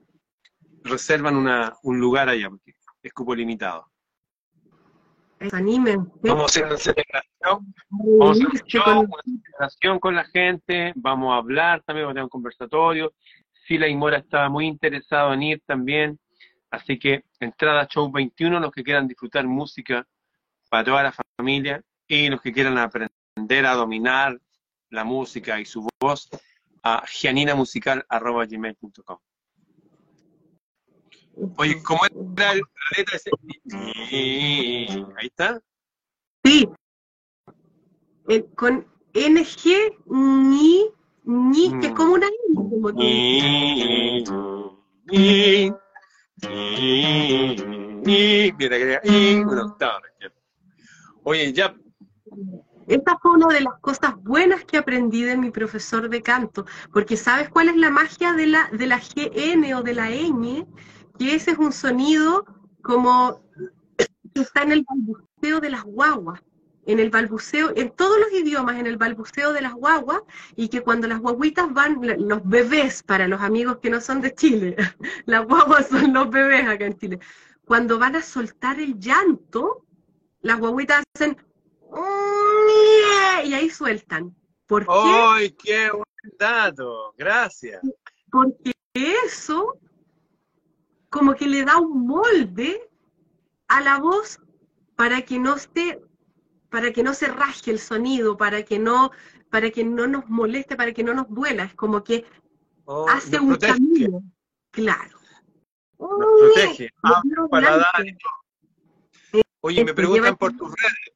[0.84, 2.74] reservan una, un lugar allá, porque
[3.04, 3.86] es cupo limitado.
[5.52, 6.10] Anímense.
[6.24, 10.16] Vamos a hacer una celebración Vamos a hacer un reunirse show, con- una celebración con
[10.16, 13.14] la gente, vamos a hablar también, vamos a tener un conversatorio.
[13.68, 16.18] Sila y Mora estaba muy interesado en ir también,
[16.72, 20.06] así que entrada show 21, los que quieran disfrutar música
[20.70, 24.40] para toda la familia y los que quieran aprender a dominar
[24.90, 26.30] la música y su voz
[26.84, 29.18] a gianinamusical.gmail.com
[31.58, 32.02] Oye, ¿cómo
[32.36, 33.30] era el- la letra ese?
[35.18, 35.62] Ahí está.
[36.44, 36.68] Sí.
[38.30, 40.90] Eh, con NG, ni,
[41.24, 44.24] ni, que es como una I, como que-
[46.44, 47.56] Y,
[48.54, 50.02] que y, una octava.
[51.24, 51.76] Oye, ya,
[52.88, 57.18] Esta fue una de las cosas buenas que aprendí de mi profesor de canto, porque
[57.18, 60.68] ¿sabes cuál es la magia de la, de la GN o de la ñ?
[61.18, 62.46] Que ese es un sonido
[62.82, 63.42] como
[64.34, 66.42] está en el balbuceo de las guaguas,
[66.88, 70.22] en el balbuceo, en todos los idiomas, en el balbuceo de las guaguas,
[70.56, 74.34] y que cuando las guaguitas van, los bebés, para los amigos que no son de
[74.34, 74.76] Chile,
[75.26, 77.20] las guaguas son los bebés acá en Chile,
[77.66, 79.86] cuando van a soltar el llanto,
[80.42, 81.38] las guaguitas hacen
[83.44, 84.36] y ahí sueltan.
[84.66, 84.92] ¿Por qué?
[84.92, 87.14] ¡Ay, qué buen dato!
[87.18, 87.82] Gracias.
[88.32, 89.78] Porque eso
[91.10, 92.90] como que le da un molde
[93.68, 94.40] a la voz
[94.96, 96.02] para que no esté,
[96.70, 99.12] para que no se rasgue el sonido, para que no,
[99.50, 101.64] para que no nos moleste, para que no nos duela.
[101.64, 102.26] Es como que
[102.90, 104.24] Oh, hace un protege, camino.
[104.72, 105.20] Claro.
[106.00, 106.90] Nos protege.
[107.52, 109.44] Paladar y todo.
[109.60, 111.16] Oye, me Este, preguntan por tus redes.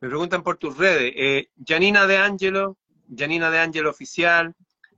[0.00, 1.12] Me preguntan por tus redes.
[1.14, 2.76] Eh, Janina de Angelo,
[3.16, 4.52] Janina de Angelo oficial.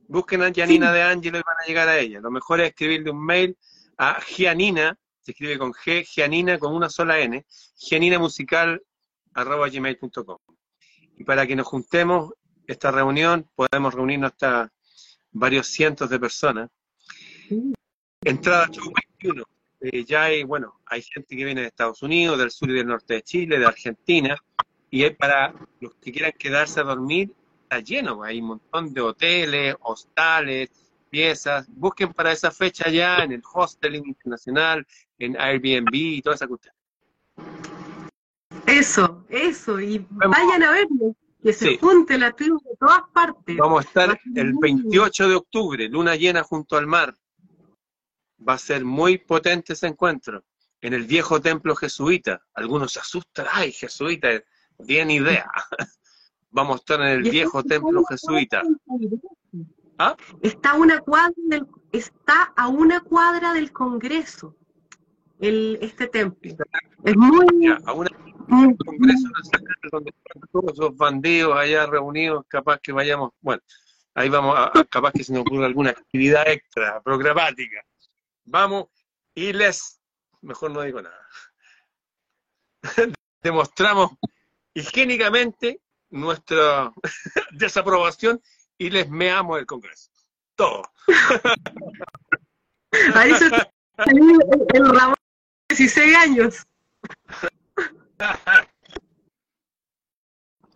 [0.09, 2.21] Busquen a Janina de Angelo y van a llegar a ella.
[2.21, 3.59] Lo mejor es escribirle un mail
[3.99, 7.45] a Gianina, se escribe con G, Gianina con una sola N,
[9.35, 10.39] gianinamusical.gmail.com.
[11.17, 12.33] Y para que nos juntemos,
[12.67, 14.73] esta reunión, podemos reunirnos hasta
[15.33, 16.71] varios cientos de personas.
[18.23, 19.45] Entrada show 21.
[19.81, 22.87] Eh, ya hay, bueno, hay gente que viene de Estados Unidos, del sur y del
[22.87, 24.37] norte de Chile, de Argentina,
[24.91, 29.01] y hay para los que quieran quedarse a dormir, está lleno, hay un montón de
[29.03, 30.71] hoteles, hostales,
[31.11, 34.87] piezas, busquen para esa fecha ya en el Hosteling Internacional,
[35.19, 36.75] en Airbnb y toda esa cuestión.
[38.67, 39.81] Eso, eso.
[39.81, 41.15] Y vayan a verlo.
[41.43, 41.79] Que se Sí.
[41.79, 43.57] junte la tribu de todas partes.
[43.59, 47.15] Vamos a estar el muy 28 de octubre, luna llena junto al mar.
[48.47, 50.43] Va a ser muy potente ese encuentro.
[50.81, 52.43] En el viejo templo jesuita.
[52.55, 53.47] Algunos se asustan.
[53.53, 54.29] Ay, jesuita,
[54.79, 55.51] bien idea.
[56.51, 58.63] Vamos a estar en el Y viejo templo jesuita.
[59.99, 60.17] ¿Ah?
[60.43, 64.57] Está a una cuadra del, está a una cuadra del Congreso.
[65.41, 66.55] El, este templo.
[67.05, 68.11] Es muy, Ya, a una
[68.77, 73.63] Congreso Nacional donde están todos esos bandidos allá reunidos, capaz que vayamos, bueno,
[74.15, 77.83] ahí vamos, a, a- capaz que se nos ocurra alguna actividad extra, programática.
[78.45, 78.87] Vamos
[79.35, 80.01] y les,
[80.43, 81.21] mejor no digo nada,
[83.43, 84.13] demostramos
[84.75, 85.81] higiénicamente
[86.11, 86.93] nuestra
[87.53, 88.41] desaprobación
[88.79, 90.11] y les meamos el Congreso.
[90.57, 90.83] Todo.
[93.15, 95.17] Ahí se el, el Ramón
[95.69, 96.67] de 16 años.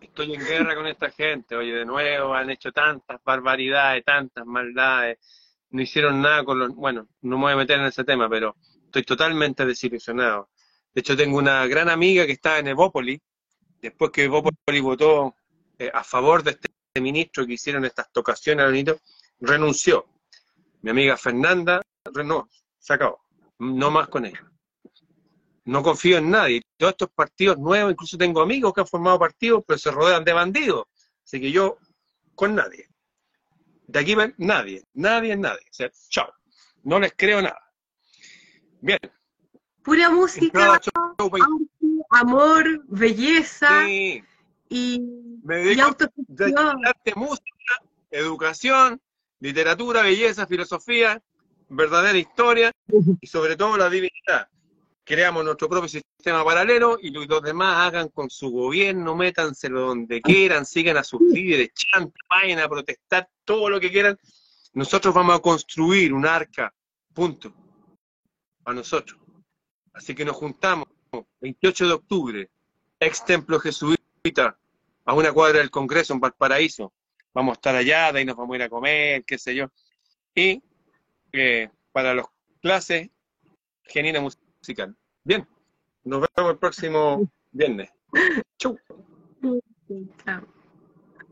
[0.01, 5.17] Estoy en guerra con esta gente, oye, de nuevo han hecho tantas barbaridades, tantas maldades,
[5.71, 6.75] no hicieron nada con los...
[6.75, 10.49] Bueno, no me voy a meter en ese tema, pero estoy totalmente desilusionado.
[10.93, 13.21] De hecho, tengo una gran amiga que está en Evópoli,
[13.81, 15.35] después que Evópoli votó
[15.77, 16.69] eh, a favor de este
[16.99, 18.99] ministro que hicieron estas tocaciones ministro,
[19.39, 20.07] renunció.
[20.81, 21.81] Mi amiga Fernanda,
[22.25, 23.21] no, se acabó.
[23.59, 24.43] No más con ella.
[25.69, 26.63] No confío en nadie.
[26.77, 30.33] Todos estos partidos nuevos, incluso tengo amigos que han formado partidos, pero se rodean de
[30.33, 30.85] bandidos.
[31.23, 31.77] Así que yo,
[32.33, 32.87] con nadie.
[33.85, 34.83] De aquí ven, nadie.
[34.95, 35.61] Nadie nadie.
[35.69, 36.33] O sea, chao.
[36.81, 37.59] No les creo nada.
[38.81, 38.97] Bien.
[39.83, 41.39] Pura música, Entrada show 20.
[41.39, 44.23] arte, amor, belleza Sí.
[44.69, 44.99] y,
[45.43, 46.07] Me y arte,
[47.15, 47.75] música,
[48.09, 48.99] educación,
[49.39, 51.21] literatura, belleza, filosofía,
[51.69, 52.71] verdadera historia
[53.21, 54.49] y sobre todo la divinidad.
[55.09, 60.67] Creamos nuestro propio sistema paralelo y los demás hagan con su gobierno, métanselo donde quieran,
[60.67, 64.19] sigan a sus líderes, chanten, vayan a protestar, todo lo que quieran.
[64.73, 66.71] Nosotros vamos a construir un arca,
[67.11, 67.51] punto,
[68.65, 69.19] a nosotros.
[69.93, 70.87] Así que nos juntamos
[71.41, 72.49] 28 de octubre,
[72.99, 74.59] ex templo jesuita,
[75.05, 76.93] a una cuadra del Congreso en Valparaíso.
[77.33, 79.71] Vamos a estar allá, de ahí nos vamos a ir a comer, qué sé yo.
[80.35, 80.61] Y
[81.31, 82.27] eh, para las
[82.61, 83.09] clases,
[83.85, 84.95] Genina Musical.
[85.23, 85.47] Bien,
[86.03, 87.89] nos vemos el próximo viernes.
[88.57, 88.77] Chau.